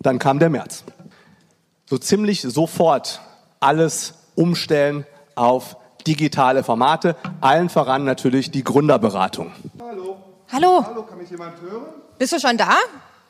dann 0.00 0.18
kam 0.18 0.38
der 0.38 0.50
März. 0.50 0.84
So 1.86 1.98
ziemlich 1.98 2.42
sofort 2.42 3.20
alles 3.58 4.14
umstellen 4.36 5.06
auf 5.34 5.76
digitale 6.06 6.64
Formate, 6.64 7.16
allen 7.40 7.68
voran 7.68 8.04
natürlich 8.04 8.50
die 8.50 8.64
Gründerberatung. 8.64 9.52
Hallo. 9.80 10.16
Hallo. 10.50 10.84
Hallo, 10.86 11.02
kann 11.02 11.18
mich 11.18 11.30
jemand 11.30 11.60
hören? 11.60 11.82
Bist 12.18 12.32
du 12.32 12.40
schon 12.40 12.56
da? 12.56 12.76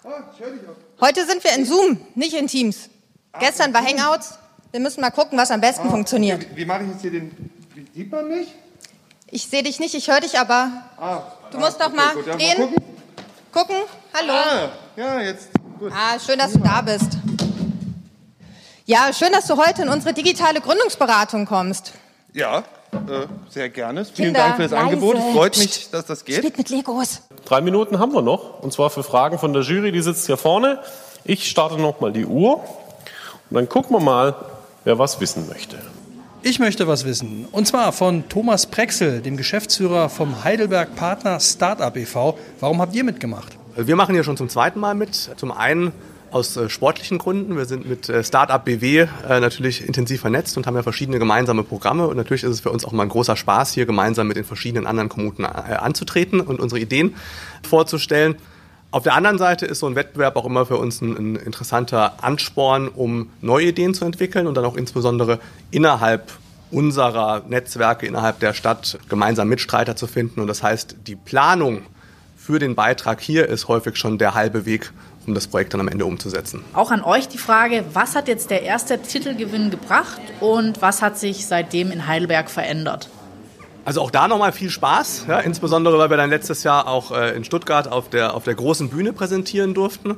Ah. 0.05 0.23
Heute 1.01 1.27
sind 1.27 1.45
wir 1.45 1.53
in 1.55 1.67
Zoom, 1.67 2.01
nicht 2.15 2.35
in 2.35 2.47
Teams. 2.47 2.89
Gestern 3.39 3.75
war 3.75 3.85
Hangouts. 3.85 4.39
Wir 4.73 4.81
müssen 4.81 5.01
mal 5.01 5.11
gucken, 5.11 5.37
was 5.39 5.51
am 5.51 5.61
besten 5.61 5.89
Ah, 5.89 5.91
funktioniert. 5.91 6.43
okay. 6.43 6.53
Wie 6.55 6.65
mache 6.65 6.85
ich 6.85 6.91
jetzt 6.91 7.01
hier 7.03 7.11
den. 7.11 7.51
Wie 7.75 7.87
sieht 7.95 8.11
man 8.11 8.29
mich? 8.29 8.49
Ich 9.27 9.47
sehe 9.47 9.63
dich 9.63 9.79
nicht, 9.79 9.95
ich 9.95 10.09
höre 10.11 10.21
dich 10.21 10.39
aber. 10.39 10.71
Ah, 10.97 11.23
Du 11.51 11.59
musst 11.59 11.81
ah, 11.81 11.89
doch 11.89 11.95
mal 11.95 12.15
gut, 12.15 12.27
ja, 12.27 12.37
drehen. 12.37 12.57
gucken. 12.57 12.77
Gucken. 13.53 13.77
Hallo. 14.15 14.33
Ah, 14.33 14.69
ja, 14.97 15.21
jetzt. 15.21 15.49
Gut. 15.79 15.93
Ah, 15.95 16.19
schön, 16.19 16.39
dass 16.39 16.53
du 16.53 16.59
da 16.61 16.81
bist. 16.83 17.19
Ja, 18.87 19.13
schön, 19.13 19.33
dass 19.33 19.47
du 19.47 19.57
heute 19.57 19.83
in 19.83 19.89
unsere 19.89 20.15
digitale 20.15 20.61
Gründungsberatung 20.61 21.47
kommst. 21.47 21.93
Ja, 22.33 22.65
äh, 22.93 23.27
sehr 23.49 23.69
gerne. 23.69 24.05
Vielen 24.05 24.29
Kinder, 24.29 24.41
Dank 24.41 24.57
für 24.57 24.63
das 24.63 24.73
leise. 24.73 24.85
Angebot. 24.85 25.17
Freut 25.33 25.57
mich, 25.57 25.71
Psst. 25.71 25.95
dass 25.95 26.07
das 26.07 26.25
geht. 26.25 26.37
Spielt 26.37 26.59
mit 26.59 26.71
Legos. 26.71 27.23
Drei 27.45 27.61
Minuten 27.61 27.99
haben 27.99 28.13
wir 28.13 28.23
noch, 28.23 28.61
und 28.63 28.73
zwar 28.73 28.91
für 28.91 29.03
Fragen 29.03 29.39
von 29.39 29.53
der 29.53 29.63
Jury, 29.63 29.93
die 29.93 30.01
sitzt 30.01 30.27
hier 30.27 30.37
vorne. 30.37 30.81
Ich 31.25 31.49
starte 31.49 31.81
nochmal 31.81 32.13
die 32.13 32.25
Uhr 32.25 32.57
und 32.57 33.55
dann 33.55 33.69
gucken 33.69 33.97
wir 33.97 34.01
mal, 34.01 34.35
wer 34.85 34.99
was 34.99 35.21
wissen 35.21 35.49
möchte. 35.49 35.77
Ich 36.43 36.59
möchte 36.59 36.89
was 36.89 37.05
wissen. 37.05 37.47
Und 37.53 37.67
zwar 37.67 37.93
von 37.93 38.29
Thomas 38.31 38.67
Prexel, 38.67 39.21
dem 39.21 39.37
Geschäftsführer 39.37 40.09
vom 40.09 40.43
Heidelberg 40.43 40.97
Partner 40.97 41.39
Startup 41.39 41.95
e.V. 41.95 42.39
Warum 42.61 42.81
habt 42.81 42.95
ihr 42.95 43.05
mitgemacht? 43.05 43.59
Also 43.77 43.87
wir 43.87 43.97
machen 43.97 44.15
hier 44.15 44.25
schon 44.25 44.39
zum 44.39 44.49
zweiten 44.49 44.81
Mal 44.81 44.95
mit. 44.95 45.15
Zum 45.15 45.53
einen 45.53 45.93
aus 46.33 46.57
äh, 46.57 46.69
sportlichen 46.69 47.19
Gründen. 47.19 47.57
Wir 47.57 47.65
sind 47.65 47.89
mit 47.89 48.09
äh, 48.09 48.23
Startup 48.25 48.65
BW 48.65 49.01
äh, 49.29 49.41
natürlich 49.41 49.87
intensiv 49.87 50.21
vernetzt 50.21 50.57
und 50.57 50.67
haben 50.67 50.77
ja 50.77 50.83
verschiedene 50.83 51.19
gemeinsame 51.19 51.63
Programme. 51.63 52.07
Und 52.07 52.17
natürlich 52.17 52.45
ist 52.45 52.51
es 52.51 52.61
für 52.61 52.71
uns 52.71 52.85
auch 52.85 52.93
mal 52.93 53.05
ein 53.05 53.09
großer 53.09 53.37
Spaß, 53.37 53.73
hier 53.73 53.87
gemeinsam 53.87 54.29
mit 54.29 54.37
den 54.37 54.45
verschiedenen 54.45 54.87
anderen 54.87 55.09
Kommunen 55.09 55.45
äh, 55.45 55.75
anzutreten 55.75 56.41
und 56.41 56.61
unsere 56.61 56.81
Ideen 56.81 57.15
vorzustellen. 57.63 58.37
Auf 58.93 59.05
der 59.05 59.15
anderen 59.15 59.39
Seite 59.39 59.67
ist 59.67 59.79
so 59.79 59.87
ein 59.87 59.95
Wettbewerb 59.95 60.37
auch 60.37 60.47
immer 60.47 60.67
für 60.67 60.77
uns 60.77 61.01
ein, 61.01 61.17
ein 61.17 61.37
interessanter 61.37 62.25
Ansporn, 62.25 62.89
um 62.89 63.31
neue 63.41 63.67
Ideen 63.67 63.95
zu 63.95 64.05
entwickeln 64.05 64.47
und 64.47 64.57
dann 64.57 64.65
auch 64.65 64.77
insbesondere 64.77 65.39
innerhalb 65.71 66.33
unserer 66.73 67.43
Netzwerke, 67.49 68.07
innerhalb 68.07 68.41
der 68.41 68.53
Stadt 68.53 68.99
gemeinsam 69.09 69.49
Mitstreiter 69.49 69.97
zu 69.97 70.07
finden. 70.07 70.41
Und 70.41 70.47
das 70.47 70.63
heißt, 70.63 70.97
die 71.07 71.17
Planung 71.17 71.83
für 72.37 72.59
den 72.59 72.75
Beitrag 72.75 73.21
hier 73.21 73.49
ist 73.49 73.69
häufig 73.69 73.97
schon 73.97 74.19
der 74.19 74.35
halbe 74.35 74.67
Weg, 74.67 74.93
um 75.31 75.35
das 75.35 75.47
Projekt 75.47 75.73
dann 75.73 75.81
am 75.81 75.89
Ende 75.89 76.05
umzusetzen. 76.05 76.65
Auch 76.75 76.91
an 76.91 77.03
euch 77.03 77.29
die 77.29 77.39
Frage, 77.39 77.85
was 77.93 78.15
hat 78.15 78.29
jetzt 78.29 78.51
der 78.51 78.63
erste 78.63 79.01
Titelgewinn 79.01 79.71
gebracht 79.71 80.21
und 80.41 80.83
was 80.83 81.03
hat 81.03 81.19
sich 81.19 81.47
seitdem 81.47 81.91
in 81.91 82.07
Heidelberg 82.07 82.51
verändert? 82.51 83.09
Also 83.85 84.03
auch 84.03 84.11
da 84.11 84.29
nochmal 84.29 84.53
viel 84.53 84.71
Spaß, 84.71 85.27
ja, 85.29 85.39
insbesondere 85.39 85.99
weil 85.99 86.11
wir 86.11 86.17
dann 86.17 86.31
letztes 86.31 86.65
Jahr 86.65 86.87
auch 86.87 87.13
äh, 87.13 87.35
in 87.35 87.45
Stuttgart 87.45 87.91
auf 87.91 88.11
der, 88.11 88.35
auf 88.35 88.45
der 88.45 88.55
großen 88.55 88.91
Bühne 88.91 89.13
präsentieren 89.13 89.73
durften. 89.73 90.17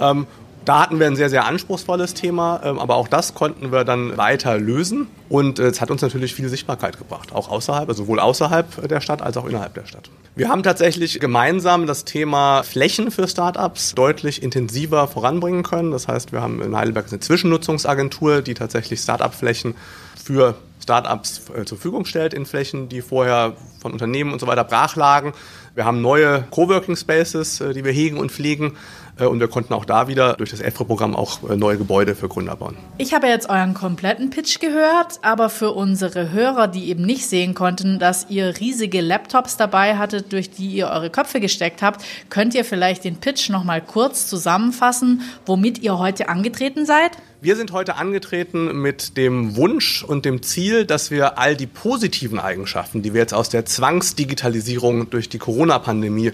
Ähm, 0.00 0.26
da 0.64 0.80
hatten 0.80 0.98
wir 0.98 1.06
ein 1.06 1.16
sehr, 1.16 1.30
sehr 1.30 1.46
anspruchsvolles 1.46 2.14
Thema, 2.14 2.60
ähm, 2.64 2.78
aber 2.78 2.96
auch 2.96 3.08
das 3.08 3.34
konnten 3.34 3.72
wir 3.72 3.84
dann 3.84 4.16
weiter 4.16 4.58
lösen 4.58 5.08
und 5.28 5.58
äh, 5.58 5.64
es 5.64 5.80
hat 5.80 5.90
uns 5.90 6.02
natürlich 6.02 6.34
viel 6.34 6.48
Sichtbarkeit 6.48 6.98
gebracht, 6.98 7.32
auch 7.32 7.50
außerhalb, 7.50 7.88
also 7.88 8.04
sowohl 8.04 8.20
außerhalb 8.20 8.88
der 8.88 9.00
Stadt 9.00 9.22
als 9.22 9.36
auch 9.36 9.46
innerhalb 9.46 9.74
der 9.74 9.86
Stadt. 9.86 10.10
Wir 10.36 10.48
haben 10.48 10.64
tatsächlich 10.64 11.20
gemeinsam 11.20 11.86
das 11.86 12.04
Thema 12.04 12.64
Flächen 12.64 13.12
für 13.12 13.28
Startups 13.28 13.94
deutlich 13.94 14.42
intensiver 14.42 15.06
voranbringen 15.06 15.62
können. 15.62 15.92
Das 15.92 16.08
heißt, 16.08 16.32
wir 16.32 16.40
haben 16.40 16.60
in 16.60 16.76
Heidelberg 16.76 17.06
eine 17.08 17.20
Zwischennutzungsagentur, 17.20 18.42
die 18.42 18.54
tatsächlich 18.54 18.98
Startup-Flächen 18.98 19.76
für 20.16 20.56
Startups 20.82 21.42
äh, 21.50 21.64
zur 21.64 21.78
Verfügung 21.78 22.04
stellt 22.04 22.34
in 22.34 22.46
Flächen, 22.46 22.88
die 22.88 23.00
vorher 23.00 23.54
von 23.80 23.92
Unternehmen 23.92 24.32
und 24.32 24.40
so 24.40 24.46
weiter 24.46 24.64
brach 24.64 24.96
lagen. 24.96 25.32
Wir 25.74 25.84
haben 25.84 26.02
neue 26.02 26.44
Coworking 26.50 26.96
Spaces, 26.96 27.60
äh, 27.60 27.72
die 27.72 27.84
wir 27.84 27.92
hegen 27.92 28.18
und 28.18 28.30
pflegen. 28.30 28.76
Äh, 29.18 29.26
und 29.26 29.40
wir 29.40 29.48
konnten 29.48 29.74
auch 29.74 29.84
da 29.84 30.08
wieder 30.08 30.34
durch 30.34 30.50
das 30.50 30.60
EFRE-Programm 30.60 31.14
auch 31.14 31.48
äh, 31.48 31.56
neue 31.56 31.78
Gebäude 31.78 32.14
für 32.14 32.28
Gründer 32.28 32.56
bauen. 32.56 32.76
Ich 32.98 33.14
habe 33.14 33.26
jetzt 33.26 33.48
euren 33.48 33.74
kompletten 33.74 34.30
Pitch 34.30 34.60
gehört, 34.60 35.18
aber 35.22 35.50
für 35.50 35.72
unsere 35.72 36.32
Hörer, 36.32 36.68
die 36.68 36.88
eben 36.88 37.04
nicht 37.04 37.26
sehen 37.26 37.54
konnten, 37.54 37.98
dass 37.98 38.26
ihr 38.28 38.58
riesige 38.60 39.00
Laptops 39.00 39.56
dabei 39.56 39.96
hattet, 39.96 40.32
durch 40.32 40.50
die 40.50 40.68
ihr 40.68 40.88
eure 40.88 41.10
Köpfe 41.10 41.40
gesteckt 41.40 41.82
habt, 41.82 42.04
könnt 42.30 42.54
ihr 42.54 42.64
vielleicht 42.64 43.04
den 43.04 43.16
Pitch 43.16 43.50
noch 43.50 43.64
mal 43.64 43.80
kurz 43.80 44.26
zusammenfassen, 44.26 45.22
womit 45.46 45.78
ihr 45.78 45.98
heute 45.98 46.28
angetreten 46.28 46.86
seid? 46.86 47.12
Wir 47.44 47.56
sind 47.56 47.72
heute 47.72 47.96
angetreten 47.96 48.80
mit 48.80 49.18
dem 49.18 49.54
Wunsch 49.54 50.02
und 50.02 50.24
dem 50.24 50.42
Ziel, 50.42 50.86
dass 50.86 51.10
wir 51.10 51.36
all 51.36 51.58
die 51.58 51.66
positiven 51.66 52.38
Eigenschaften, 52.38 53.02
die 53.02 53.12
wir 53.12 53.20
jetzt 53.20 53.34
aus 53.34 53.50
der 53.50 53.66
Zwangsdigitalisierung 53.66 55.10
durch 55.10 55.28
die 55.28 55.36
Corona-Pandemie 55.36 56.32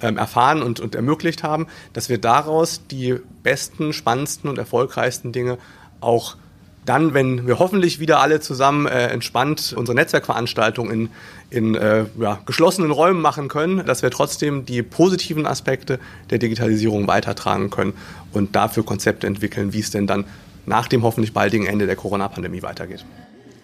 ähm, 0.00 0.18
erfahren 0.18 0.62
und, 0.62 0.78
und 0.78 0.94
ermöglicht 0.94 1.42
haben, 1.42 1.66
dass 1.94 2.08
wir 2.08 2.18
daraus 2.18 2.82
die 2.92 3.16
besten, 3.42 3.92
spannendsten 3.92 4.48
und 4.48 4.56
erfolgreichsten 4.56 5.32
Dinge 5.32 5.58
auch 6.00 6.36
dann, 6.84 7.12
wenn 7.12 7.44
wir 7.44 7.58
hoffentlich 7.58 7.98
wieder 7.98 8.20
alle 8.20 8.38
zusammen 8.38 8.86
äh, 8.86 9.08
entspannt 9.08 9.74
unsere 9.76 9.96
Netzwerkveranstaltung 9.96 10.92
in, 10.92 11.08
in 11.50 11.74
äh, 11.74 12.04
ja, 12.20 12.38
geschlossenen 12.46 12.92
Räumen 12.92 13.20
machen 13.20 13.48
können, 13.48 13.84
dass 13.84 14.02
wir 14.02 14.12
trotzdem 14.12 14.64
die 14.64 14.84
positiven 14.84 15.44
Aspekte 15.44 15.98
der 16.30 16.38
Digitalisierung 16.38 17.08
weitertragen 17.08 17.70
können 17.70 17.94
und 18.32 18.54
dafür 18.54 18.84
Konzepte 18.84 19.26
entwickeln, 19.26 19.72
wie 19.72 19.80
es 19.80 19.90
denn 19.90 20.06
dann 20.06 20.24
nach 20.66 20.88
dem 20.88 21.02
hoffentlich 21.02 21.32
baldigen 21.32 21.66
Ende 21.66 21.86
der 21.86 21.96
Corona-Pandemie 21.96 22.62
weitergeht. 22.62 23.04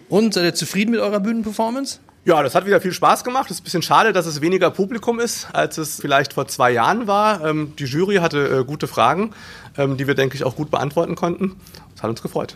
Und 0.09 0.33
seid 0.33 0.43
ihr 0.43 0.55
zufrieden 0.55 0.91
mit 0.91 0.99
eurer 0.99 1.19
Bühnenperformance? 1.19 1.99
Ja, 2.25 2.43
das 2.43 2.53
hat 2.53 2.65
wieder 2.65 2.81
viel 2.81 2.91
Spaß 2.91 3.23
gemacht. 3.23 3.45
Es 3.45 3.57
ist 3.57 3.61
ein 3.61 3.63
bisschen 3.63 3.81
schade, 3.81 4.11
dass 4.11 4.25
es 4.25 4.41
weniger 4.41 4.71
Publikum 4.71 5.19
ist, 5.19 5.47
als 5.53 5.77
es 5.77 6.01
vielleicht 6.01 6.33
vor 6.33 6.47
zwei 6.47 6.71
Jahren 6.71 7.07
war. 7.07 7.45
Ähm, 7.45 7.73
die 7.79 7.85
Jury 7.85 8.17
hatte 8.17 8.59
äh, 8.59 8.63
gute 8.65 8.87
Fragen, 8.87 9.31
ähm, 9.77 9.97
die 9.97 10.05
wir, 10.05 10.15
denke 10.15 10.35
ich, 10.35 10.43
auch 10.43 10.55
gut 10.55 10.69
beantworten 10.69 11.15
konnten. 11.15 11.55
Das 11.93 12.03
hat 12.03 12.09
uns 12.09 12.21
gefreut. 12.21 12.55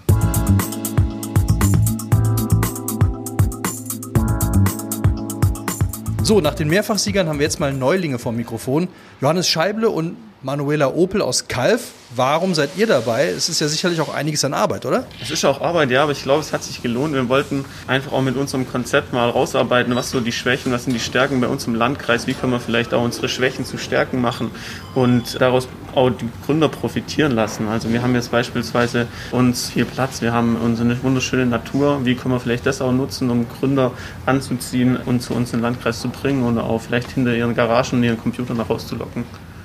So, 6.23 6.39
nach 6.39 6.55
den 6.55 6.69
Mehrfachsiegern 6.69 7.27
haben 7.27 7.39
wir 7.39 7.45
jetzt 7.45 7.59
mal 7.59 7.73
Neulinge 7.73 8.17
vom 8.17 8.35
Mikrofon. 8.35 8.87
Johannes 9.21 9.47
Scheible 9.47 9.89
und 9.89 10.17
Manuela 10.43 10.93
Opel 10.93 11.21
aus 11.21 11.47
Kalf. 11.47 11.91
Warum 12.15 12.53
seid 12.53 12.71
ihr 12.75 12.85
dabei? 12.85 13.27
Es 13.29 13.47
ist 13.47 13.61
ja 13.61 13.67
sicherlich 13.69 14.01
auch 14.01 14.13
einiges 14.13 14.43
an 14.43 14.53
Arbeit, 14.53 14.85
oder? 14.85 15.05
Es 15.21 15.31
ist 15.31 15.45
auch 15.45 15.61
Arbeit, 15.61 15.89
ja, 15.89 16.03
aber 16.03 16.11
ich 16.11 16.21
glaube, 16.21 16.41
es 16.41 16.51
hat 16.51 16.63
sich 16.63 16.81
gelohnt. 16.81 17.13
Wir 17.13 17.29
wollten 17.29 17.63
einfach 17.87 18.11
auch 18.11 18.21
mit 18.21 18.35
unserem 18.35 18.69
Konzept 18.69 19.13
mal 19.13 19.29
rausarbeiten, 19.29 19.95
was 19.95 20.11
so 20.11 20.19
die 20.19 20.33
Schwächen, 20.33 20.73
was 20.73 20.83
sind 20.83 20.93
die 20.93 20.99
Stärken 20.99 21.39
bei 21.39 21.47
uns 21.47 21.65
im 21.65 21.75
Landkreis, 21.75 22.27
wie 22.27 22.33
können 22.33 22.51
wir 22.51 22.59
vielleicht 22.59 22.93
auch 22.93 23.01
unsere 23.01 23.29
Schwächen 23.29 23.65
zu 23.65 23.77
Stärken 23.77 24.19
machen 24.19 24.51
und 24.95 25.39
daraus 25.39 25.69
auch 25.95 26.09
die 26.09 26.27
Gründer 26.45 26.67
profitieren 26.67 27.31
lassen. 27.31 27.69
Also 27.69 27.91
wir 27.91 28.01
haben 28.01 28.13
jetzt 28.13 28.29
beispielsweise 28.31 29.07
uns 29.31 29.69
viel 29.69 29.85
Platz, 29.85 30.21
wir 30.21 30.33
haben 30.33 30.57
unsere 30.57 31.01
wunderschöne 31.03 31.45
Natur, 31.45 32.03
wie 32.03 32.15
können 32.15 32.33
wir 32.33 32.41
vielleicht 32.41 32.65
das 32.65 32.81
auch 32.81 32.91
nutzen, 32.91 33.29
um 33.29 33.47
Gründer 33.47 33.91
anzuziehen 34.25 34.97
und 34.97 35.21
zu 35.21 35.33
uns 35.33 35.53
in 35.53 35.59
den 35.59 35.63
Landkreis 35.63 36.01
zu 36.01 36.09
bringen 36.09 36.43
und 36.43 36.59
auch 36.59 36.81
vielleicht 36.81 37.11
hinter 37.11 37.33
ihren 37.33 37.55
Garagen 37.55 37.97
und 37.97 38.03
ihren 38.03 38.19
Computern 38.19 38.57
nach 38.57 38.69
rauszulocken. 38.69 39.23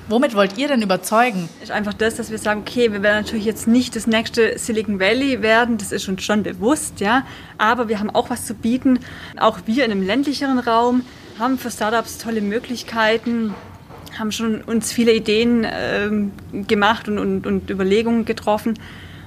Womit 0.09 0.33
wollt 0.33 0.57
ihr 0.57 0.67
denn 0.67 0.81
überzeugen? 0.81 1.47
Ist 1.61 1.69
einfach 1.69 1.93
das, 1.93 2.15
dass 2.15 2.31
wir 2.31 2.39
sagen, 2.39 2.61
okay, 2.61 2.91
wir 2.91 3.03
werden 3.03 3.23
natürlich 3.23 3.45
jetzt 3.45 3.67
nicht 3.67 3.95
das 3.95 4.07
nächste 4.07 4.57
Silicon 4.57 4.99
Valley 4.99 5.43
werden, 5.43 5.77
das 5.77 5.91
ist 5.91 6.09
uns 6.09 6.23
schon 6.23 6.41
bewusst, 6.41 6.99
ja, 6.99 7.27
aber 7.59 7.89
wir 7.89 7.99
haben 7.99 8.09
auch 8.09 8.31
was 8.31 8.47
zu 8.47 8.55
bieten. 8.55 9.01
Auch 9.39 9.59
wir 9.67 9.85
in 9.85 9.91
einem 9.91 10.01
ländlicheren 10.01 10.57
Raum 10.57 11.03
haben 11.37 11.59
für 11.59 11.69
Startups 11.69 12.17
tolle 12.17 12.41
Möglichkeiten, 12.41 13.53
haben 14.17 14.31
schon 14.31 14.61
uns 14.61 14.91
viele 14.91 15.13
Ideen 15.13 15.67
ähm, 15.71 16.31
gemacht 16.67 17.07
und, 17.07 17.19
und, 17.19 17.45
und, 17.45 17.69
Überlegungen 17.69 18.25
getroffen 18.25 18.79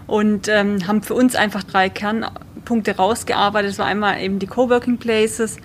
und 0.08 0.48
ähm, 0.48 0.84
haben 0.88 1.02
für 1.04 1.14
uns 1.14 1.36
einfach 1.36 1.62
drei 1.62 1.90
Kernpunkte 1.90 2.96
rausgearbeitet. 2.96 3.70
Das 3.70 3.78
war 3.78 3.86
einmal 3.86 4.20
eben 4.20 4.40
die 4.40 4.48
Coworking 4.48 4.98
Places, 4.98 5.58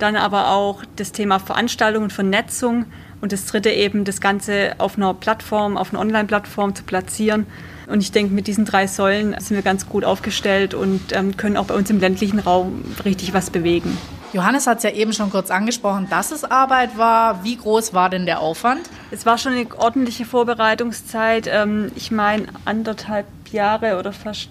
dann 0.00 0.16
aber 0.16 0.48
auch 0.50 0.82
das 0.96 1.12
Thema 1.12 1.38
Veranstaltung 1.38 2.02
und 2.02 2.12
Vernetzung 2.12 2.86
und 3.24 3.32
das 3.32 3.46
dritte 3.46 3.70
eben, 3.70 4.04
das 4.04 4.20
Ganze 4.20 4.74
auf 4.76 4.98
einer 4.98 5.14
Plattform, 5.14 5.78
auf 5.78 5.94
einer 5.94 6.00
Online-Plattform 6.00 6.74
zu 6.74 6.82
platzieren. 6.82 7.46
Und 7.86 8.02
ich 8.02 8.12
denke, 8.12 8.34
mit 8.34 8.46
diesen 8.46 8.66
drei 8.66 8.86
Säulen 8.86 9.34
sind 9.40 9.56
wir 9.56 9.62
ganz 9.62 9.88
gut 9.88 10.04
aufgestellt 10.04 10.74
und 10.74 11.00
ähm, 11.12 11.34
können 11.38 11.56
auch 11.56 11.64
bei 11.64 11.74
uns 11.74 11.88
im 11.88 12.00
ländlichen 12.00 12.38
Raum 12.38 12.84
richtig 13.02 13.32
was 13.32 13.48
bewegen. 13.48 13.96
Johannes 14.34 14.66
hat 14.66 14.76
es 14.76 14.84
ja 14.84 14.90
eben 14.90 15.14
schon 15.14 15.30
kurz 15.30 15.50
angesprochen, 15.50 16.06
dass 16.10 16.32
es 16.32 16.44
Arbeit 16.44 16.98
war. 16.98 17.42
Wie 17.44 17.56
groß 17.56 17.94
war 17.94 18.10
denn 18.10 18.26
der 18.26 18.40
Aufwand? 18.40 18.82
Es 19.10 19.24
war 19.24 19.38
schon 19.38 19.52
eine 19.52 19.66
ordentliche 19.74 20.26
Vorbereitungszeit. 20.26 21.48
Ähm, 21.50 21.92
ich 21.94 22.10
meine, 22.10 22.48
anderthalb 22.66 23.24
Jahre 23.50 23.98
oder 23.98 24.12
fast. 24.12 24.50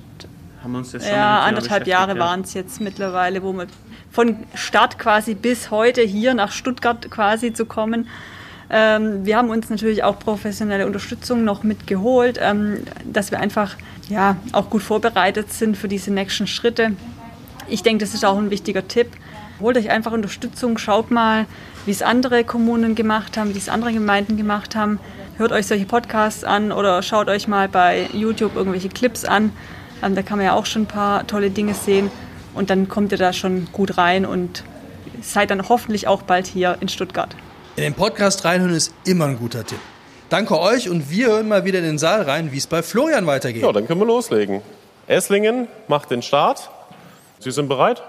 Haben 0.64 0.72
wir 0.72 0.80
uns 0.80 0.94
das 0.94 1.04
schon 1.04 1.14
Ja, 1.14 1.42
anderthalb 1.42 1.86
Jahre 1.86 2.18
waren 2.18 2.42
es 2.42 2.56
jetzt 2.56 2.82
mittlerweile, 2.82 3.44
wo 3.44 3.54
wir 3.54 3.68
von 4.10 4.38
Start 4.56 4.98
quasi 4.98 5.36
bis 5.36 5.70
heute 5.70 6.02
hier 6.02 6.34
nach 6.34 6.52
Stuttgart 6.52 7.12
quasi 7.12 7.54
zu 7.54 7.68
kommen. 7.68 8.08
Ähm, 8.76 9.24
wir 9.24 9.38
haben 9.38 9.52
uns 9.52 9.70
natürlich 9.70 10.04
auch 10.04 10.18
professionelle 10.18 10.88
Unterstützung 10.88 11.44
noch 11.44 11.62
mitgeholt, 11.62 12.40
ähm, 12.42 12.80
dass 13.06 13.30
wir 13.30 13.40
einfach 13.40 13.76
ja, 14.10 14.36
auch 14.52 14.72
gut 14.72 14.82
vorbereitet 14.82 15.54
sind 15.54 15.78
für 15.78 15.88
diese 15.88 16.12
nächsten 16.12 16.48
Schritte. 16.48 16.94
Ich 17.68 17.84
denke, 17.84 18.04
das 18.04 18.16
ist 18.16 18.26
auch 18.26 18.36
ein 18.36 18.50
wichtiger 18.50 18.88
Tipp. 18.88 19.12
Holt 19.60 19.78
euch 19.78 19.92
einfach 19.92 20.12
Unterstützung, 20.12 20.80
schaut 20.80 21.12
mal, 21.12 21.46
wie 21.86 21.92
es 21.92 22.02
andere 22.02 22.44
Kommunen 22.44 22.96
gemacht 22.96 23.38
haben, 23.38 23.54
wie 23.54 23.60
es 23.60 23.70
andere 23.70 23.94
Gemeinden 23.94 24.38
gemacht 24.38 24.76
haben. 24.76 25.00
Hört 25.38 25.52
euch 25.52 25.68
solche 25.68 25.86
Podcasts 25.86 26.44
an 26.44 26.72
oder 26.72 27.04
schaut 27.04 27.28
euch 27.28 27.48
mal 27.48 27.70
bei 27.70 28.10
YouTube 28.12 28.56
irgendwelche 28.56 28.90
Clips 28.90 29.24
an. 29.24 29.52
Ähm, 30.02 30.16
da 30.16 30.24
kann 30.24 30.40
man 30.40 30.48
ja 30.48 30.54
auch 30.54 30.66
schon 30.66 30.84
ein 30.84 30.88
paar 30.88 31.28
tolle 31.28 31.52
Dinge 31.52 31.76
sehen. 31.76 32.10
Und 32.56 32.72
dann 32.72 32.88
kommt 32.90 33.12
ihr 33.12 33.20
da 33.20 33.34
schon 33.34 33.68
gut 33.72 34.00
rein 34.00 34.26
und 34.26 34.64
seid 35.22 35.52
dann 35.52 35.70
hoffentlich 35.70 36.08
auch 36.08 36.24
bald 36.24 36.48
hier 36.48 36.78
in 36.80 36.90
Stuttgart. 36.90 37.36
In 37.76 37.82
den 37.82 37.96
Podcast 37.96 38.46
reinhören 38.46 38.76
ist 38.76 38.94
immer 39.04 39.26
ein 39.26 39.40
guter 39.40 39.66
Tipp. 39.66 39.80
Danke 40.30 40.60
euch 40.60 40.90
und 40.92 41.10
wir 41.10 41.28
hören 41.28 41.48
mal 41.48 41.66
wieder 41.66 41.80
in 41.80 41.86
den 41.86 41.98
Saal 41.98 42.22
rein, 42.22 42.52
wie 42.52 42.58
es 42.58 42.68
bei 42.68 42.84
Florian 42.84 43.26
weitergeht. 43.26 43.64
Ja, 43.64 43.72
dann 43.72 43.88
können 43.88 44.00
wir 44.00 44.06
loslegen. 44.06 44.62
Esslingen 45.08 45.68
macht 45.88 46.12
den 46.12 46.22
Start. 46.22 46.70
Sie 47.40 47.50
sind 47.50 47.68
bereit? 47.68 48.04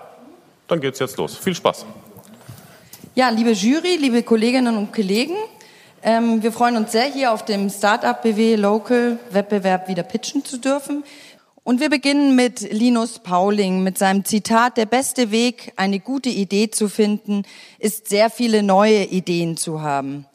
Dann 0.68 0.80
geht's 0.80 0.98
jetzt 0.98 1.16
los. 1.16 1.38
Viel 1.38 1.54
Spaß. 1.54 1.86
Ja, 3.14 3.30
liebe 3.30 3.52
Jury, 3.52 3.96
liebe 3.96 4.22
Kolleginnen 4.22 4.76
und 4.76 4.92
Kollegen, 4.92 5.36
ähm, 6.02 6.42
wir 6.42 6.52
freuen 6.52 6.76
uns 6.76 6.92
sehr, 6.92 7.04
hier 7.04 7.32
auf 7.32 7.46
dem 7.46 7.70
Startup 7.70 8.20
BW 8.20 8.56
Local 8.56 9.18
Wettbewerb 9.30 9.88
wieder 9.88 10.02
pitchen 10.02 10.44
zu 10.44 10.58
dürfen. 10.58 11.04
Und 11.66 11.80
wir 11.80 11.88
beginnen 11.88 12.36
mit 12.36 12.60
Linus 12.60 13.20
Pauling 13.20 13.82
mit 13.82 13.96
seinem 13.96 14.26
Zitat, 14.26 14.76
der 14.76 14.84
beste 14.84 15.30
Weg, 15.30 15.72
eine 15.76 15.98
gute 15.98 16.28
Idee 16.28 16.70
zu 16.70 16.90
finden, 16.90 17.44
ist 17.78 18.10
sehr 18.10 18.28
viele 18.28 18.62
neue 18.62 19.04
Ideen 19.04 19.56
zu 19.56 19.80
haben. 19.80 20.26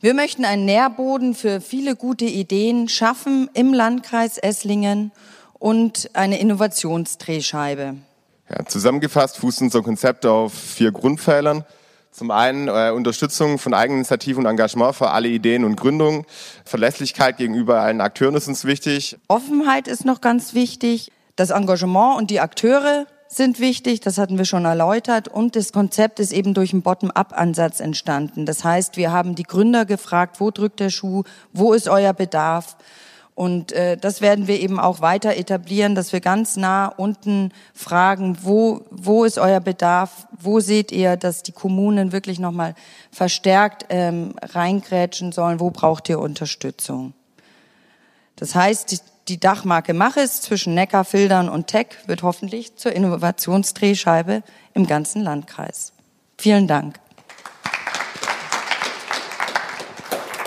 Wir 0.00 0.14
möchten 0.14 0.46
einen 0.46 0.64
Nährboden 0.64 1.34
für 1.34 1.60
viele 1.60 1.96
gute 1.96 2.24
Ideen 2.24 2.88
schaffen 2.88 3.50
im 3.52 3.74
Landkreis 3.74 4.38
Esslingen 4.38 5.12
und 5.58 6.08
eine 6.14 6.40
Innovationsdrehscheibe. 6.40 7.96
Ja, 8.48 8.64
zusammengefasst 8.64 9.36
fußt 9.36 9.60
unser 9.60 9.82
Konzept 9.82 10.24
auf 10.24 10.54
vier 10.54 10.92
Grundpfeilern. 10.92 11.66
Zum 12.10 12.30
einen 12.30 12.68
äh, 12.68 12.90
Unterstützung 12.90 13.58
von 13.58 13.72
Eigeninitiative 13.72 14.38
und 14.38 14.46
Engagement 14.46 14.96
für 14.96 15.10
alle 15.10 15.28
Ideen 15.28 15.64
und 15.64 15.76
Gründungen. 15.76 16.24
Verlässlichkeit 16.64 17.36
gegenüber 17.36 17.80
allen 17.80 18.00
Akteuren 18.00 18.34
ist 18.34 18.48
uns 18.48 18.64
wichtig. 18.64 19.16
Offenheit 19.28 19.86
ist 19.86 20.04
noch 20.04 20.20
ganz 20.20 20.52
wichtig. 20.54 21.12
Das 21.36 21.50
Engagement 21.50 22.18
und 22.18 22.30
die 22.30 22.40
Akteure 22.40 23.06
sind 23.28 23.60
wichtig, 23.60 24.00
das 24.00 24.18
hatten 24.18 24.38
wir 24.38 24.44
schon 24.44 24.64
erläutert. 24.64 25.28
Und 25.28 25.54
das 25.54 25.72
Konzept 25.72 26.18
ist 26.18 26.32
eben 26.32 26.52
durch 26.52 26.72
einen 26.72 26.82
Bottom-up-Ansatz 26.82 27.78
entstanden. 27.78 28.44
Das 28.44 28.64
heißt, 28.64 28.96
wir 28.96 29.12
haben 29.12 29.36
die 29.36 29.44
Gründer 29.44 29.84
gefragt, 29.84 30.40
wo 30.40 30.50
drückt 30.50 30.80
der 30.80 30.90
Schuh, 30.90 31.22
wo 31.52 31.72
ist 31.72 31.88
euer 31.88 32.12
Bedarf? 32.12 32.76
Und 33.40 33.72
äh, 33.72 33.96
das 33.96 34.20
werden 34.20 34.48
wir 34.48 34.60
eben 34.60 34.78
auch 34.78 35.00
weiter 35.00 35.34
etablieren, 35.34 35.94
dass 35.94 36.12
wir 36.12 36.20
ganz 36.20 36.58
nah 36.58 36.88
unten 36.88 37.52
fragen, 37.72 38.36
wo, 38.42 38.82
wo 38.90 39.24
ist 39.24 39.38
euer 39.38 39.60
Bedarf, 39.60 40.26
wo 40.38 40.60
seht 40.60 40.92
ihr, 40.92 41.16
dass 41.16 41.42
die 41.42 41.52
Kommunen 41.52 42.12
wirklich 42.12 42.38
nochmal 42.38 42.74
verstärkt 43.10 43.86
ähm, 43.88 44.34
reingrätschen 44.42 45.32
sollen, 45.32 45.58
wo 45.58 45.70
braucht 45.70 46.10
ihr 46.10 46.18
Unterstützung. 46.18 47.14
Das 48.36 48.54
heißt, 48.54 48.92
die, 48.92 48.98
die 49.28 49.40
Dachmarke 49.40 49.94
Machis 49.94 50.42
zwischen 50.42 50.74
Neckar, 50.74 51.06
Fildern 51.06 51.48
und 51.48 51.66
Tech 51.66 51.86
wird 52.04 52.22
hoffentlich 52.22 52.76
zur 52.76 52.92
Innovationsdrehscheibe 52.92 54.42
im 54.74 54.86
ganzen 54.86 55.22
Landkreis. 55.22 55.94
Vielen 56.36 56.66
Dank. 56.66 57.00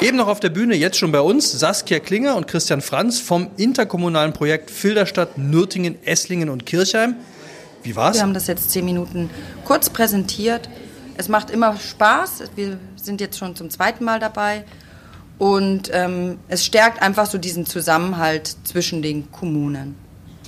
Eben 0.03 0.17
noch 0.17 0.27
auf 0.27 0.41
der 0.41 0.49
Bühne, 0.49 0.75
jetzt 0.75 0.97
schon 0.97 1.13
bei 1.13 1.21
uns, 1.21 1.49
Saskia 1.49 1.99
Klinger 1.99 2.35
und 2.35 2.45
Christian 2.45 2.81
Franz 2.81 3.21
vom 3.21 3.49
interkommunalen 3.55 4.33
Projekt 4.33 4.69
Filderstadt, 4.69 5.37
Nürtingen, 5.37 5.95
Esslingen 6.03 6.49
und 6.49 6.65
Kirchheim. 6.65 7.15
Wie 7.83 7.95
war's? 7.95 8.17
Wir 8.17 8.23
haben 8.23 8.33
das 8.33 8.47
jetzt 8.47 8.69
zehn 8.71 8.83
Minuten 8.83 9.29
kurz 9.63 9.89
präsentiert. 9.89 10.67
Es 11.15 11.29
macht 11.29 11.49
immer 11.49 11.77
Spaß. 11.77 12.43
Wir 12.57 12.79
sind 12.97 13.21
jetzt 13.21 13.37
schon 13.37 13.55
zum 13.55 13.69
zweiten 13.69 14.03
Mal 14.03 14.19
dabei. 14.19 14.65
Und 15.37 15.89
ähm, 15.93 16.37
es 16.49 16.65
stärkt 16.65 17.01
einfach 17.01 17.25
so 17.25 17.37
diesen 17.37 17.65
Zusammenhalt 17.65 18.57
zwischen 18.65 19.01
den 19.01 19.31
Kommunen 19.31 20.02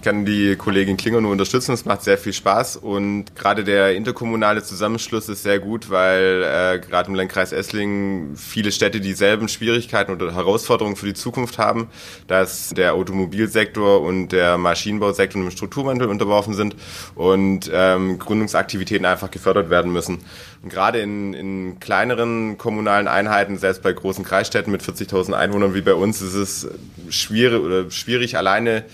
kann 0.05 0.23
die 0.23 0.55
Kollegin 0.55 0.97
Klinger 0.97 1.19
nur 1.19 1.31
unterstützen. 1.31 1.73
Es 1.73 1.83
macht 1.83 2.03
sehr 2.03 2.19
viel 2.19 2.31
Spaß 2.31 2.77
und 2.77 3.35
gerade 3.35 3.63
der 3.63 3.95
interkommunale 3.95 4.61
Zusammenschluss 4.61 5.29
ist 5.29 5.41
sehr 5.41 5.57
gut, 5.57 5.89
weil 5.89 6.43
äh, 6.43 6.79
gerade 6.79 7.09
im 7.09 7.15
Landkreis 7.15 7.51
Esslingen 7.51 8.37
viele 8.37 8.71
Städte 8.71 9.01
dieselben 9.01 9.47
Schwierigkeiten 9.47 10.11
oder 10.11 10.35
Herausforderungen 10.35 10.95
für 10.95 11.07
die 11.07 11.15
Zukunft 11.15 11.57
haben, 11.57 11.87
dass 12.27 12.69
der 12.69 12.93
Automobilsektor 12.93 14.01
und 14.01 14.29
der 14.29 14.59
Maschinenbausektor 14.59 15.41
im 15.41 15.49
Strukturwandel 15.49 16.07
unterworfen 16.07 16.53
sind 16.53 16.75
und 17.15 17.71
ähm, 17.73 18.19
Gründungsaktivitäten 18.19 19.07
einfach 19.07 19.31
gefördert 19.31 19.71
werden 19.71 19.91
müssen. 19.91 20.19
Und 20.61 20.69
gerade 20.69 20.99
in, 20.99 21.33
in 21.33 21.79
kleineren 21.79 22.59
kommunalen 22.59 23.07
Einheiten, 23.07 23.57
selbst 23.57 23.81
bei 23.81 23.91
großen 23.91 24.23
Kreisstädten 24.23 24.71
mit 24.71 24.83
40.000 24.83 25.33
Einwohnern 25.33 25.73
wie 25.73 25.81
bei 25.81 25.95
uns, 25.95 26.21
ist 26.21 26.35
es 26.35 26.67
schwierig 27.09 27.59
oder 27.59 27.89
schwierig 27.89 28.37
alleine 28.37 28.85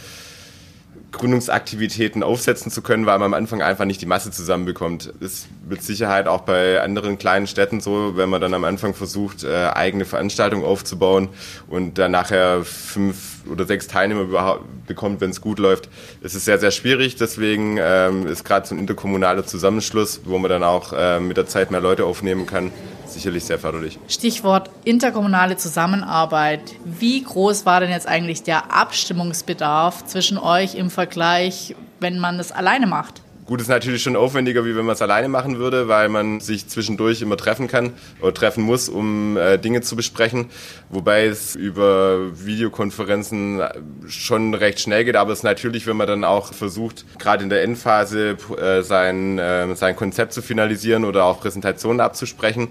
Gründungsaktivitäten 1.11 2.23
aufsetzen 2.23 2.71
zu 2.71 2.81
können, 2.81 3.05
weil 3.05 3.19
man 3.19 3.27
am 3.27 3.33
Anfang 3.33 3.61
einfach 3.61 3.85
nicht 3.85 4.01
die 4.01 4.05
Masse 4.05 4.31
zusammenbekommt. 4.31 5.13
Ist 5.19 5.47
mit 5.67 5.83
Sicherheit 5.83 6.27
auch 6.27 6.41
bei 6.41 6.81
anderen 6.81 7.17
kleinen 7.17 7.47
Städten 7.47 7.81
so, 7.81 8.15
wenn 8.15 8.29
man 8.29 8.39
dann 8.39 8.53
am 8.53 8.63
Anfang 8.63 8.93
versucht, 8.93 9.43
äh, 9.43 9.67
eigene 9.73 10.05
Veranstaltungen 10.05 10.63
aufzubauen 10.63 11.29
und 11.67 11.97
dann 11.97 12.11
nachher 12.11 12.63
fünf 12.63 13.45
oder 13.49 13.65
sechs 13.65 13.87
Teilnehmer 13.87 14.59
bekommt, 14.87 15.21
wenn 15.21 15.31
es 15.31 15.41
gut 15.41 15.59
läuft, 15.59 15.89
ist 16.21 16.35
es 16.35 16.45
sehr, 16.45 16.59
sehr 16.59 16.71
schwierig. 16.71 17.17
Deswegen 17.17 17.77
ähm, 17.79 18.27
ist 18.27 18.45
gerade 18.45 18.65
so 18.65 18.75
ein 18.75 18.79
interkommunaler 18.79 19.45
Zusammenschluss, 19.45 20.21
wo 20.23 20.37
man 20.37 20.49
dann 20.49 20.63
auch 20.63 20.93
äh, 20.93 21.19
mit 21.19 21.37
der 21.37 21.47
Zeit 21.47 21.71
mehr 21.71 21.81
Leute 21.81 22.05
aufnehmen 22.05 22.45
kann, 22.45 22.71
sicherlich 23.13 23.43
sehr 23.43 23.59
förderlich. 23.59 23.99
Stichwort 24.07 24.69
interkommunale 24.83 25.57
Zusammenarbeit. 25.57 26.61
Wie 26.85 27.23
groß 27.23 27.65
war 27.65 27.79
denn 27.79 27.91
jetzt 27.91 28.07
eigentlich 28.07 28.43
der 28.43 28.73
Abstimmungsbedarf 28.73 30.05
zwischen 30.05 30.37
euch 30.37 30.75
im 30.75 30.89
Vergleich, 30.89 31.75
wenn 31.99 32.19
man 32.19 32.39
es 32.39 32.51
alleine 32.51 32.87
macht? 32.87 33.21
Gut, 33.51 33.59
ist 33.59 33.67
natürlich 33.67 34.01
schon 34.01 34.15
aufwendiger, 34.15 34.63
wie 34.63 34.77
wenn 34.77 34.85
man 34.85 34.93
es 34.93 35.01
alleine 35.01 35.27
machen 35.27 35.57
würde, 35.59 35.89
weil 35.89 36.07
man 36.07 36.39
sich 36.39 36.69
zwischendurch 36.69 37.21
immer 37.21 37.35
treffen 37.35 37.67
kann 37.67 37.91
oder 38.21 38.33
treffen 38.33 38.63
muss, 38.63 38.87
um 38.87 39.35
äh, 39.35 39.57
Dinge 39.57 39.81
zu 39.81 39.97
besprechen. 39.97 40.45
Wobei 40.89 41.25
es 41.25 41.57
über 41.57 42.29
Videokonferenzen 42.45 43.61
schon 44.07 44.53
recht 44.53 44.79
schnell 44.79 45.03
geht, 45.03 45.17
aber 45.17 45.33
es 45.33 45.39
ist 45.39 45.43
natürlich, 45.43 45.85
wenn 45.85 45.97
man 45.97 46.07
dann 46.07 46.23
auch 46.23 46.53
versucht, 46.53 47.03
gerade 47.19 47.43
in 47.43 47.49
der 47.49 47.61
Endphase 47.63 48.37
äh, 48.57 48.83
sein, 48.83 49.37
äh, 49.37 49.75
sein 49.75 49.97
Konzept 49.97 50.31
zu 50.31 50.41
finalisieren 50.41 51.03
oder 51.03 51.25
auch 51.25 51.41
Präsentationen 51.41 51.99
abzusprechen, 51.99 52.69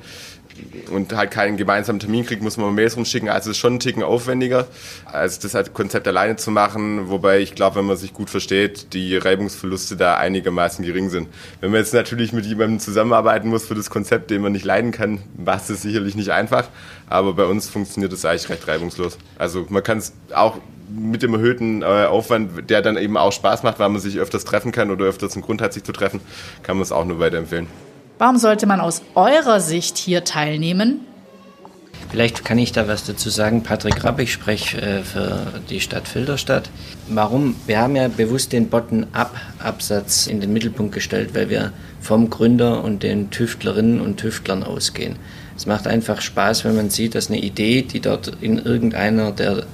und 0.91 1.15
halt 1.15 1.31
keinen 1.31 1.57
gemeinsamen 1.57 2.01
Termin 2.01 2.25
kriegt, 2.25 2.43
muss 2.43 2.57
man 2.57 2.75
Mails 2.75 2.97
rumschicken. 2.97 3.29
Also 3.29 3.51
es 3.51 3.57
ist 3.57 3.61
schon 3.61 3.75
ein 3.75 3.81
Ticken 3.81 4.03
aufwendiger, 4.03 4.67
als 5.07 5.39
das 5.39 5.55
halt 5.55 5.75
Konzept 5.75 6.07
alleine 6.09 6.37
zu 6.37 6.51
machen. 6.51 7.09
Wobei 7.09 7.41
ich 7.41 7.55
glaube, 7.55 7.77
wenn 7.77 7.87
man 7.87 7.97
sich 7.97 8.13
gut 8.13 8.31
versteht, 8.31 8.93
die 8.93 9.17
Reibungsverluste 9.17 9.97
da 9.97 10.17
einigermaßen 10.17 10.85
gering 10.85 11.11
sind. 11.11 11.29
Wenn 11.61 11.71
man 11.71 11.81
jetzt 11.81 11.95
natürlich 11.95 12.33
mit 12.33 12.47
jemandem 12.47 12.81
zusammenarbeiten 12.81 13.49
muss 13.49 13.67
für 13.67 13.75
das 13.75 13.91
Konzept, 13.91 14.31
den 14.31 14.43
man 14.43 14.53
nicht 14.53 14.65
leiden 14.65 14.91
kann, 14.93 15.23
war 15.35 15.57
es 15.57 15.69
sicherlich 15.69 16.15
nicht 16.15 16.31
einfach. 16.31 16.69
Aber 17.09 17.35
bei 17.35 17.45
uns 17.45 17.69
funktioniert 17.69 18.13
das 18.13 18.25
eigentlich 18.25 18.49
recht 18.49 18.67
reibungslos. 18.69 19.19
Also 19.39 19.67
man 19.69 19.83
kann 19.83 19.99
es 19.99 20.13
auch 20.35 20.59
mit 20.91 21.23
dem 21.23 21.35
erhöhten 21.35 21.83
äh, 21.83 21.85
Aufwand, 21.85 22.69
der 22.69 22.83
dann 22.83 22.97
eben 22.97 23.17
auch 23.17 23.33
Spaß 23.33 23.63
macht, 23.63 23.79
weil 23.79 23.89
man 23.89 24.01
sich 24.01 24.19
öfters 24.19 24.45
treffen 24.45 24.73
kann 24.73 24.91
oder 24.91 25.05
öfters 25.05 25.35
einen 25.35 25.43
Grund 25.43 25.63
hat, 25.63 25.73
sich 25.73 25.85
zu 25.85 25.93
treffen, 25.93 26.21
kann 26.63 26.77
man 26.77 26.83
es 26.83 26.93
auch 26.93 27.05
nur 27.05 27.21
weiterempfehlen. 27.21 27.69
Warum 28.21 28.37
sollte 28.37 28.67
man 28.67 28.81
aus 28.81 29.01
eurer 29.15 29.61
Sicht 29.61 29.97
hier 29.97 30.25
teilnehmen? 30.25 31.01
Vielleicht 32.11 32.45
kann 32.45 32.59
ich 32.59 32.71
da 32.71 32.87
was 32.87 33.05
dazu 33.05 33.31
sagen. 33.31 33.63
Patrick 33.63 34.05
Rapp, 34.05 34.21
ich 34.21 34.31
spreche 34.31 34.79
äh, 34.79 35.03
für 35.03 35.47
die 35.71 35.81
Stadt 35.81 36.07
Filderstadt. 36.07 36.69
Warum? 37.09 37.57
Wir 37.67 37.79
haben 37.81 37.97
ja 37.97 38.09
bewusst 38.09 38.53
den 38.53 38.69
Bottom-up-Absatz 38.69 40.27
in 40.27 40.43
den 40.43 40.53
Mittelpunkt 40.53 40.93
gestellt, 40.93 41.31
weil 41.33 41.49
wir 41.49 41.73
vom 42.03 42.29
Gründer 42.29 42.85
und 42.85 43.03
den 43.03 43.31
Tüftlerinnen 43.31 44.03
und 44.03 44.19
Tüftlern 44.19 44.65
ausgehen. 44.65 45.17
Es 45.57 45.65
macht 45.65 45.87
einfach 45.87 46.21
Spaß, 46.21 46.67
wenn 46.67 46.77
man 46.77 46.91
sieht, 46.91 47.15
dass 47.15 47.31
eine 47.31 47.41
Idee, 47.41 47.81
die 47.81 48.01
dort 48.01 48.33
in 48.43 48.59
irgendeiner 48.59 49.33
der 49.33 49.65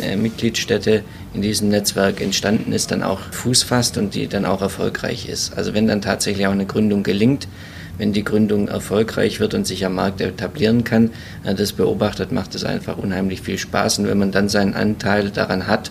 äh, 0.00 0.16
Mitgliedstädte 0.16 1.04
in 1.34 1.42
diesem 1.42 1.68
Netzwerk 1.68 2.22
entstanden 2.22 2.72
ist, 2.72 2.90
dann 2.90 3.02
auch 3.02 3.20
Fuß 3.32 3.64
fasst 3.64 3.98
und 3.98 4.14
die 4.14 4.28
dann 4.28 4.46
auch 4.46 4.62
erfolgreich 4.62 5.28
ist. 5.28 5.58
Also 5.58 5.74
wenn 5.74 5.86
dann 5.86 6.00
tatsächlich 6.00 6.46
auch 6.46 6.52
eine 6.52 6.64
Gründung 6.64 7.02
gelingt, 7.02 7.48
wenn 7.98 8.12
die 8.12 8.24
Gründung 8.24 8.68
erfolgreich 8.68 9.40
wird 9.40 9.54
und 9.54 9.66
sich 9.66 9.84
am 9.84 9.94
Markt 9.94 10.20
etablieren 10.20 10.84
kann, 10.84 11.10
äh, 11.44 11.54
das 11.54 11.72
beobachtet, 11.72 12.32
macht 12.32 12.54
es 12.54 12.64
einfach 12.64 12.98
unheimlich 12.98 13.42
viel 13.42 13.58
Spaß. 13.58 13.98
Und 13.98 14.08
wenn 14.08 14.18
man 14.18 14.32
dann 14.32 14.48
seinen 14.48 14.74
Anteil 14.74 15.30
daran 15.30 15.66
hat 15.66 15.90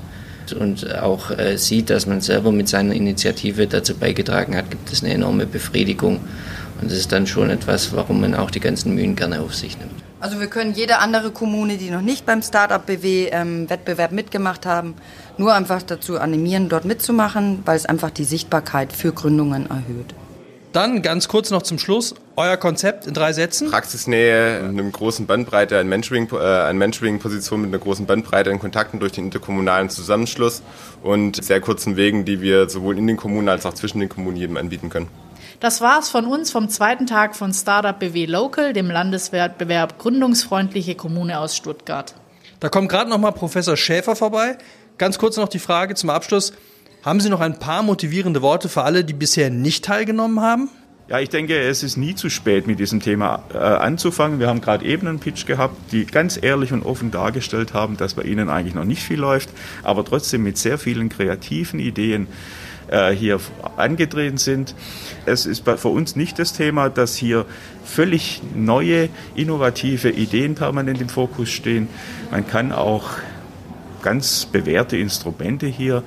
und 0.59 0.95
auch 0.95 1.31
äh, 1.31 1.57
sieht, 1.57 1.89
dass 1.89 2.07
man 2.07 2.21
selber 2.21 2.51
mit 2.51 2.67
seiner 2.67 2.93
Initiative 2.93 3.67
dazu 3.67 3.95
beigetragen 3.95 4.55
hat, 4.55 4.69
gibt 4.71 4.91
es 4.91 5.03
eine 5.03 5.13
enorme 5.13 5.45
Befriedigung. 5.45 6.19
Und 6.81 6.91
das 6.91 6.97
ist 6.97 7.11
dann 7.11 7.27
schon 7.27 7.49
etwas, 7.49 7.93
warum 7.95 8.21
man 8.21 8.33
auch 8.33 8.49
die 8.49 8.59
ganzen 8.59 8.95
Mühen 8.95 9.15
gerne 9.15 9.41
auf 9.41 9.53
sich 9.53 9.77
nimmt. 9.77 9.91
Also 10.19 10.39
wir 10.39 10.47
können 10.47 10.73
jede 10.73 10.99
andere 10.99 11.31
Kommune, 11.31 11.77
die 11.77 11.89
noch 11.89 12.01
nicht 12.01 12.25
beim 12.25 12.41
Startup 12.41 12.85
BW 12.85 13.29
ähm, 13.31 13.69
Wettbewerb 13.69 14.11
mitgemacht 14.11 14.65
haben, 14.65 14.95
nur 15.37 15.53
einfach 15.53 15.81
dazu 15.81 16.19
animieren, 16.19 16.69
dort 16.69 16.85
mitzumachen, 16.85 17.59
weil 17.65 17.75
es 17.75 17.85
einfach 17.85 18.11
die 18.11 18.23
Sichtbarkeit 18.23 18.93
für 18.93 19.13
Gründungen 19.13 19.67
erhöht. 19.69 20.13
Dann 20.73 21.01
ganz 21.01 21.27
kurz 21.27 21.51
noch 21.51 21.63
zum 21.63 21.79
Schluss, 21.79 22.15
euer 22.37 22.55
Konzept 22.55 23.05
in 23.05 23.13
drei 23.13 23.33
Sätzen. 23.33 23.69
Praxisnähe, 23.69 24.61
mit 24.71 24.79
einer 24.79 24.89
großen 24.91 25.27
Bandbreite 25.27 25.77
an 25.77 25.89
Mentoring, 25.89 26.29
äh, 26.31 26.71
Mentoring-Positionen 26.71 27.63
mit 27.63 27.73
einer 27.73 27.83
großen 27.83 28.05
Bandbreite 28.05 28.51
an 28.51 28.59
Kontakten 28.59 29.01
durch 29.01 29.11
den 29.11 29.25
interkommunalen 29.25 29.89
Zusammenschluss 29.89 30.61
und 31.03 31.43
sehr 31.43 31.59
kurzen 31.59 31.97
Wegen, 31.97 32.23
die 32.23 32.39
wir 32.39 32.69
sowohl 32.69 32.97
in 32.97 33.05
den 33.05 33.17
Kommunen 33.17 33.49
als 33.49 33.65
auch 33.65 33.73
zwischen 33.73 33.99
den 33.99 34.07
Kommunen 34.07 34.37
jedem 34.37 34.55
anbieten 34.55 34.89
können. 34.89 35.09
Das 35.59 35.81
war's 35.81 36.09
von 36.09 36.25
uns 36.25 36.51
vom 36.51 36.69
zweiten 36.69 37.05
Tag 37.05 37.35
von 37.35 37.53
Startup 37.53 37.99
BW 37.99 38.25
Local, 38.25 38.71
dem 38.71 38.89
Landeswettbewerb 38.89 39.99
Gründungsfreundliche 39.99 40.95
Kommune 40.95 41.37
aus 41.37 41.55
Stuttgart. 41.55 42.15
Da 42.61 42.69
kommt 42.69 42.87
gerade 42.89 43.09
noch 43.09 43.17
mal 43.17 43.31
Professor 43.31 43.75
Schäfer 43.75 44.15
vorbei. 44.15 44.57
Ganz 44.97 45.19
kurz 45.19 45.35
noch 45.35 45.49
die 45.49 45.59
Frage 45.59 45.95
zum 45.95 46.09
Abschluss. 46.09 46.53
Haben 47.03 47.19
Sie 47.19 47.29
noch 47.29 47.39
ein 47.39 47.57
paar 47.57 47.81
motivierende 47.81 48.43
Worte 48.43 48.69
für 48.69 48.83
alle, 48.83 49.03
die 49.03 49.13
bisher 49.13 49.49
nicht 49.49 49.85
teilgenommen 49.85 50.39
haben? 50.39 50.69
Ja, 51.07 51.19
ich 51.19 51.29
denke, 51.29 51.59
es 51.59 51.81
ist 51.81 51.97
nie 51.97 52.13
zu 52.13 52.29
spät, 52.29 52.67
mit 52.67 52.79
diesem 52.79 52.99
Thema 52.99 53.43
äh, 53.51 53.57
anzufangen. 53.57 54.39
Wir 54.39 54.47
haben 54.47 54.61
gerade 54.61 54.85
eben 54.85 55.07
einen 55.07 55.19
Pitch 55.19 55.47
gehabt, 55.47 55.75
die 55.91 56.05
ganz 56.05 56.37
ehrlich 56.39 56.71
und 56.71 56.83
offen 56.83 57.09
dargestellt 57.09 57.73
haben, 57.73 57.97
dass 57.97 58.13
bei 58.13 58.21
ihnen 58.21 58.49
eigentlich 58.49 58.75
noch 58.75 58.85
nicht 58.85 59.01
viel 59.01 59.19
läuft, 59.19 59.49
aber 59.81 60.05
trotzdem 60.05 60.43
mit 60.43 60.59
sehr 60.59 60.77
vielen 60.77 61.09
kreativen 61.09 61.79
Ideen 61.79 62.27
äh, 62.89 63.09
hier 63.09 63.39
angetreten 63.77 64.37
sind. 64.37 64.75
Es 65.25 65.47
ist 65.47 65.63
für 65.65 65.87
uns 65.87 66.15
nicht 66.15 66.37
das 66.37 66.53
Thema, 66.53 66.89
dass 66.89 67.15
hier 67.15 67.45
völlig 67.83 68.41
neue, 68.53 69.09
innovative 69.33 70.11
Ideen 70.11 70.53
permanent 70.53 71.01
im 71.01 71.09
Fokus 71.09 71.49
stehen. 71.49 71.89
Man 72.29 72.47
kann 72.47 72.71
auch 72.71 73.09
ganz 74.01 74.45
bewährte 74.45 74.97
Instrumente 74.97 75.67
hier 75.67 76.03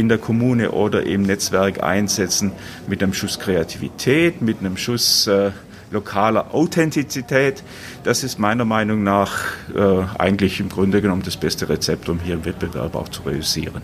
in 0.00 0.08
der 0.08 0.18
Kommune 0.18 0.72
oder 0.72 1.04
im 1.04 1.22
Netzwerk 1.22 1.82
einsetzen 1.82 2.52
mit 2.88 3.02
einem 3.02 3.12
Schuss 3.12 3.38
Kreativität, 3.38 4.40
mit 4.40 4.60
einem 4.60 4.78
Schuss 4.78 5.26
äh, 5.26 5.50
lokaler 5.90 6.54
Authentizität. 6.54 7.62
Das 8.02 8.24
ist 8.24 8.38
meiner 8.38 8.64
Meinung 8.64 9.02
nach 9.02 9.44
äh, 9.74 10.04
eigentlich 10.18 10.58
im 10.58 10.70
Grunde 10.70 11.02
genommen 11.02 11.22
das 11.22 11.36
beste 11.36 11.68
Rezept, 11.68 12.08
um 12.08 12.18
hier 12.18 12.34
im 12.34 12.44
Wettbewerb 12.46 12.94
auch 12.96 13.10
zu 13.10 13.22
realisieren. 13.22 13.82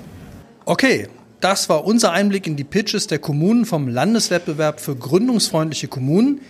Okay, 0.65 1.09
das 1.41 1.69
war 1.69 1.85
unser 1.85 2.13
Einblick 2.13 2.47
in 2.47 2.57
die 2.57 2.65
Pitches 2.65 3.07
der 3.09 3.19
Kommunen 3.19 3.67
vom 3.67 3.87
Landeswettbewerb 3.87 4.81
für 4.81 4.97
gründungsfreundliche 4.97 5.87
Kommunen. 5.87 6.41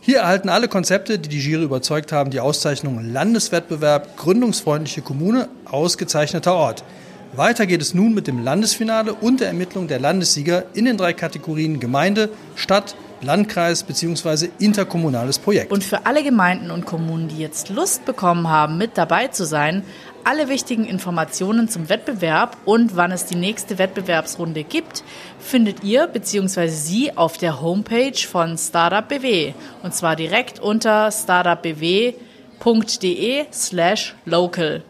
Hier 0.00 0.20
erhalten 0.20 0.48
alle 0.48 0.68
Konzepte, 0.68 1.18
die 1.18 1.28
die 1.28 1.40
Jury 1.40 1.64
überzeugt 1.64 2.10
haben, 2.10 2.30
die 2.30 2.40
Auszeichnung 2.40 3.12
Landeswettbewerb 3.12 4.16
gründungsfreundliche 4.16 5.02
Kommune, 5.02 5.50
ausgezeichneter 5.66 6.54
Ort. 6.54 6.84
Weiter 7.32 7.66
geht 7.66 7.80
es 7.80 7.94
nun 7.94 8.12
mit 8.12 8.26
dem 8.26 8.42
Landesfinale 8.42 9.14
und 9.14 9.38
der 9.38 9.46
Ermittlung 9.48 9.86
der 9.86 10.00
Landessieger 10.00 10.64
in 10.74 10.84
den 10.84 10.96
drei 10.96 11.12
Kategorien 11.12 11.78
Gemeinde, 11.78 12.28
Stadt, 12.56 12.96
Landkreis 13.22 13.84
bzw. 13.84 14.48
interkommunales 14.58 15.38
Projekt. 15.38 15.70
Und 15.70 15.84
für 15.84 16.06
alle 16.06 16.24
Gemeinden 16.24 16.72
und 16.72 16.86
Kommunen, 16.86 17.28
die 17.28 17.38
jetzt 17.38 17.68
Lust 17.68 18.04
bekommen 18.04 18.48
haben, 18.48 18.78
mit 18.78 18.98
dabei 18.98 19.28
zu 19.28 19.44
sein, 19.44 19.84
alle 20.24 20.48
wichtigen 20.48 20.84
Informationen 20.84 21.68
zum 21.68 21.88
Wettbewerb 21.88 22.56
und 22.64 22.96
wann 22.96 23.12
es 23.12 23.26
die 23.26 23.36
nächste 23.36 23.78
Wettbewerbsrunde 23.78 24.64
gibt, 24.64 25.04
findet 25.38 25.84
ihr 25.84 26.08
bzw. 26.08 26.66
Sie 26.66 27.16
auf 27.16 27.38
der 27.38 27.60
Homepage 27.60 28.18
von 28.18 28.58
Startup 28.58 29.08
BW. 29.08 29.52
Und 29.84 29.94
zwar 29.94 30.16
direkt 30.16 30.58
unter 30.58 31.12
startupbw.de 31.12 32.16
slash 33.52 34.16
local. 34.24 34.82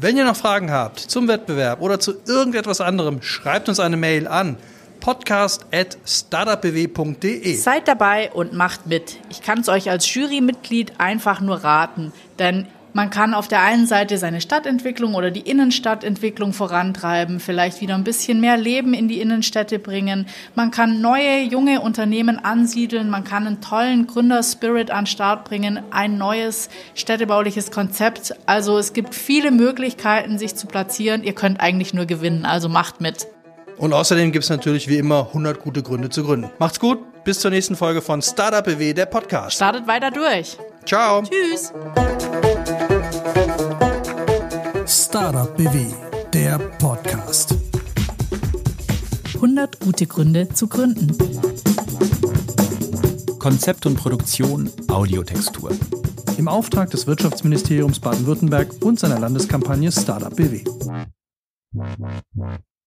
Wenn 0.00 0.16
ihr 0.16 0.24
noch 0.24 0.36
Fragen 0.36 0.70
habt 0.70 1.00
zum 1.00 1.26
Wettbewerb 1.26 1.80
oder 1.80 1.98
zu 1.98 2.14
irgendetwas 2.24 2.80
anderem, 2.80 3.20
schreibt 3.20 3.68
uns 3.68 3.80
eine 3.80 3.96
Mail 3.96 4.28
an 4.28 4.56
podcast 5.00 5.66
at 5.72 5.98
startupbw.de. 6.06 7.54
Seid 7.56 7.88
dabei 7.88 8.30
und 8.30 8.52
macht 8.52 8.86
mit. 8.86 9.16
Ich 9.28 9.42
kann 9.42 9.58
es 9.58 9.68
euch 9.68 9.90
als 9.90 10.14
Jurymitglied 10.14 11.00
einfach 11.00 11.40
nur 11.40 11.64
raten, 11.64 12.12
denn 12.38 12.68
man 12.98 13.10
kann 13.10 13.32
auf 13.32 13.46
der 13.46 13.62
einen 13.62 13.86
Seite 13.86 14.18
seine 14.18 14.40
Stadtentwicklung 14.40 15.14
oder 15.14 15.30
die 15.30 15.48
Innenstadtentwicklung 15.48 16.52
vorantreiben, 16.52 17.38
vielleicht 17.38 17.80
wieder 17.80 17.94
ein 17.94 18.02
bisschen 18.02 18.40
mehr 18.40 18.56
Leben 18.56 18.92
in 18.92 19.06
die 19.06 19.20
Innenstädte 19.20 19.78
bringen. 19.78 20.26
Man 20.56 20.72
kann 20.72 21.00
neue, 21.00 21.42
junge 21.42 21.80
Unternehmen 21.80 22.40
ansiedeln. 22.44 23.08
Man 23.08 23.22
kann 23.22 23.46
einen 23.46 23.60
tollen 23.60 24.08
Gründerspirit 24.08 24.90
an 24.90 25.06
Start 25.06 25.44
bringen, 25.44 25.78
ein 25.92 26.18
neues 26.18 26.70
städtebauliches 26.96 27.70
Konzept. 27.70 28.34
Also 28.46 28.78
es 28.78 28.94
gibt 28.94 29.14
viele 29.14 29.52
Möglichkeiten, 29.52 30.36
sich 30.36 30.56
zu 30.56 30.66
platzieren. 30.66 31.22
Ihr 31.22 31.36
könnt 31.36 31.60
eigentlich 31.60 31.94
nur 31.94 32.06
gewinnen, 32.06 32.44
also 32.46 32.68
macht 32.68 33.00
mit. 33.00 33.28
Und 33.76 33.92
außerdem 33.92 34.32
gibt 34.32 34.42
es 34.42 34.50
natürlich 34.50 34.88
wie 34.88 34.96
immer 34.96 35.28
100 35.28 35.60
gute 35.60 35.84
Gründe 35.84 36.08
zu 36.08 36.24
gründen. 36.24 36.50
Macht's 36.58 36.80
gut, 36.80 36.98
bis 37.22 37.38
zur 37.38 37.52
nächsten 37.52 37.76
Folge 37.76 38.02
von 38.02 38.22
Startup 38.22 38.64
BW, 38.64 38.92
der 38.92 39.06
Podcast. 39.06 39.54
Startet 39.54 39.86
weiter 39.86 40.10
durch. 40.10 40.58
Ciao. 40.84 41.22
Tschüss. 41.22 41.72
Startup 45.08 45.56
BW, 45.56 45.86
der 46.34 46.58
Podcast. 46.58 47.54
100 49.36 49.80
gute 49.80 50.06
Gründe 50.06 50.50
zu 50.50 50.68
gründen. 50.68 51.16
Konzept 53.38 53.86
und 53.86 53.96
Produktion 53.96 54.70
Audiotextur. 54.88 55.70
Im 56.36 56.46
Auftrag 56.46 56.90
des 56.90 57.06
Wirtschaftsministeriums 57.06 58.00
Baden-Württemberg 58.00 58.74
und 58.82 59.00
seiner 59.00 59.18
Landeskampagne 59.18 59.90
Startup 59.90 60.36
BW. 60.36 60.62